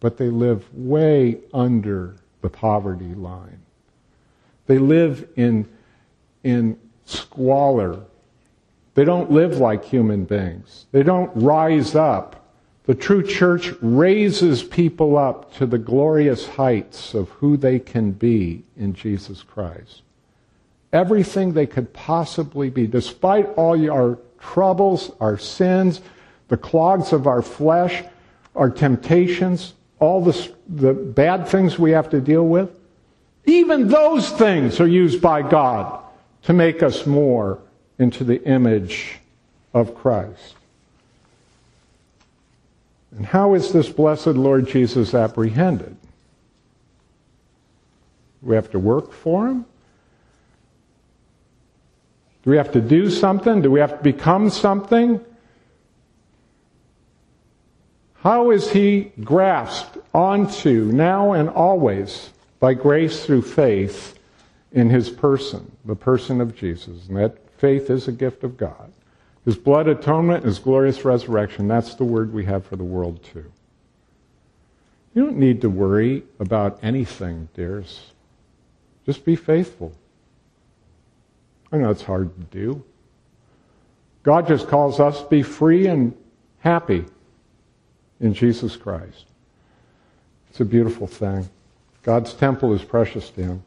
but 0.00 0.16
they 0.16 0.30
live 0.30 0.64
way 0.74 1.36
under 1.52 2.16
the 2.40 2.48
poverty 2.48 3.14
line. 3.14 3.60
They 4.66 4.78
live 4.78 5.28
in, 5.36 5.68
in 6.48 6.78
squalor. 7.04 8.00
They 8.94 9.04
don't 9.04 9.30
live 9.30 9.58
like 9.58 9.84
human 9.84 10.24
beings. 10.24 10.86
They 10.92 11.02
don't 11.02 11.30
rise 11.34 11.94
up 11.94 12.38
the 12.88 12.94
true 12.94 13.22
church 13.22 13.74
raises 13.82 14.62
people 14.62 15.18
up 15.18 15.52
to 15.56 15.66
the 15.66 15.76
glorious 15.76 16.48
heights 16.48 17.12
of 17.12 17.28
who 17.28 17.58
they 17.58 17.78
can 17.78 18.12
be 18.12 18.62
in 18.78 18.94
Jesus 18.94 19.42
Christ. 19.42 20.00
Everything 20.90 21.52
they 21.52 21.66
could 21.66 21.92
possibly 21.92 22.70
be, 22.70 22.86
despite 22.86 23.46
all 23.56 23.90
our 23.90 24.18
troubles, 24.40 25.12
our 25.20 25.36
sins, 25.36 26.00
the 26.48 26.56
clogs 26.56 27.12
of 27.12 27.26
our 27.26 27.42
flesh, 27.42 28.04
our 28.56 28.70
temptations, 28.70 29.74
all 29.98 30.24
the, 30.24 30.50
the 30.66 30.94
bad 30.94 31.46
things 31.46 31.78
we 31.78 31.90
have 31.90 32.08
to 32.08 32.22
deal 32.22 32.46
with, 32.46 32.70
even 33.44 33.88
those 33.88 34.30
things 34.30 34.80
are 34.80 34.88
used 34.88 35.20
by 35.20 35.42
God 35.42 36.02
to 36.42 36.52
make 36.52 36.82
us 36.82 37.06
more 37.06 37.58
into 37.98 38.24
the 38.24 38.42
image 38.44 39.18
of 39.74 39.94
Christ. 39.94 40.54
And 43.16 43.24
how 43.26 43.54
is 43.54 43.72
this 43.72 43.88
blessed 43.88 44.26
Lord 44.28 44.68
Jesus 44.68 45.14
apprehended? 45.14 45.96
Do 48.40 48.48
we 48.48 48.54
have 48.54 48.70
to 48.70 48.78
work 48.78 49.12
for 49.12 49.48
him? 49.48 49.64
Do 52.44 52.50
we 52.50 52.56
have 52.56 52.72
to 52.72 52.80
do 52.80 53.10
something? 53.10 53.62
Do 53.62 53.70
we 53.70 53.80
have 53.80 53.98
to 53.98 54.02
become 54.02 54.50
something? 54.50 55.20
How 58.20 58.50
is 58.50 58.70
he 58.70 59.12
grasped 59.22 59.98
onto 60.12 60.90
now 60.92 61.32
and 61.32 61.48
always 61.48 62.30
by 62.60 62.74
grace 62.74 63.24
through 63.24 63.42
faith 63.42 64.17
in 64.72 64.90
his 64.90 65.10
person, 65.10 65.72
the 65.84 65.96
person 65.96 66.40
of 66.40 66.56
Jesus? 66.56 67.08
And 67.08 67.16
that 67.16 67.38
faith 67.58 67.90
is 67.90 68.08
a 68.08 68.12
gift 68.12 68.44
of 68.44 68.56
God. 68.56 68.92
His 69.44 69.56
blood 69.56 69.88
atonement, 69.88 70.44
his 70.44 70.58
glorious 70.58 71.04
resurrection, 71.04 71.68
that's 71.68 71.94
the 71.94 72.04
word 72.04 72.32
we 72.32 72.44
have 72.44 72.66
for 72.66 72.76
the 72.76 72.84
world 72.84 73.22
too. 73.22 73.50
You 75.14 75.24
don't 75.24 75.38
need 75.38 75.62
to 75.62 75.70
worry 75.70 76.22
about 76.38 76.78
anything, 76.82 77.48
dears. 77.54 78.12
Just 79.06 79.24
be 79.24 79.36
faithful. 79.36 79.92
I 81.72 81.78
know 81.78 81.90
it's 81.90 82.02
hard 82.02 82.34
to 82.36 82.44
do. 82.56 82.84
God 84.22 84.46
just 84.46 84.68
calls 84.68 85.00
us 85.00 85.22
to 85.22 85.28
be 85.28 85.42
free 85.42 85.86
and 85.86 86.14
happy 86.60 87.06
in 88.20 88.34
Jesus 88.34 88.76
Christ. 88.76 89.26
It's 90.50 90.60
a 90.60 90.64
beautiful 90.64 91.06
thing. 91.06 91.48
God's 92.02 92.34
temple 92.34 92.74
is 92.74 92.82
precious 92.84 93.30
to 93.30 93.42
him. 93.42 93.64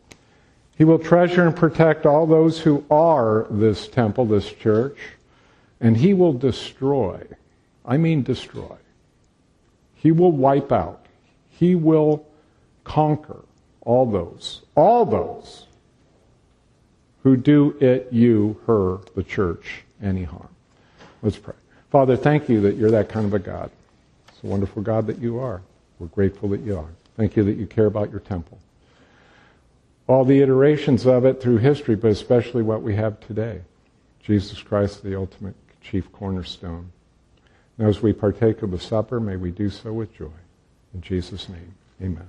He 0.81 0.85
will 0.85 0.97
treasure 0.97 1.45
and 1.45 1.55
protect 1.55 2.07
all 2.07 2.25
those 2.25 2.59
who 2.59 2.83
are 2.89 3.45
this 3.51 3.87
temple, 3.87 4.25
this 4.25 4.51
church. 4.51 4.97
And 5.79 5.95
he 5.95 6.15
will 6.15 6.33
destroy. 6.33 7.21
I 7.85 7.97
mean, 7.97 8.23
destroy. 8.23 8.77
He 9.93 10.11
will 10.11 10.31
wipe 10.31 10.71
out. 10.71 11.05
He 11.51 11.75
will 11.75 12.25
conquer 12.83 13.43
all 13.81 14.07
those, 14.07 14.63
all 14.73 15.05
those 15.05 15.67
who 17.21 17.37
do 17.37 17.77
it, 17.79 18.07
you, 18.11 18.59
her, 18.65 19.01
the 19.13 19.21
church, 19.21 19.83
any 20.01 20.23
harm. 20.23 20.49
Let's 21.21 21.37
pray. 21.37 21.53
Father, 21.91 22.17
thank 22.17 22.49
you 22.49 22.59
that 22.61 22.75
you're 22.75 22.89
that 22.89 23.07
kind 23.07 23.27
of 23.27 23.35
a 23.35 23.39
God. 23.39 23.69
It's 24.29 24.43
a 24.43 24.47
wonderful 24.47 24.81
God 24.81 25.05
that 25.05 25.19
you 25.19 25.37
are. 25.37 25.61
We're 25.99 26.07
grateful 26.07 26.49
that 26.49 26.61
you 26.61 26.75
are. 26.75 26.89
Thank 27.17 27.35
you 27.35 27.43
that 27.43 27.57
you 27.57 27.67
care 27.67 27.85
about 27.85 28.09
your 28.09 28.21
temple. 28.21 28.57
All 30.11 30.25
the 30.25 30.41
iterations 30.41 31.05
of 31.05 31.23
it 31.23 31.41
through 31.41 31.59
history, 31.59 31.95
but 31.95 32.11
especially 32.11 32.63
what 32.63 32.81
we 32.81 32.95
have 32.97 33.21
today. 33.21 33.61
Jesus 34.21 34.61
Christ, 34.61 35.03
the 35.03 35.15
ultimate 35.15 35.55
chief 35.81 36.11
cornerstone. 36.11 36.91
And 37.77 37.87
as 37.87 38.01
we 38.01 38.11
partake 38.11 38.61
of 38.61 38.71
the 38.71 38.77
supper, 38.77 39.21
may 39.21 39.37
we 39.37 39.51
do 39.51 39.69
so 39.69 39.93
with 39.93 40.13
joy. 40.13 40.27
In 40.93 40.99
Jesus' 40.99 41.47
name, 41.47 41.75
amen. 42.01 42.27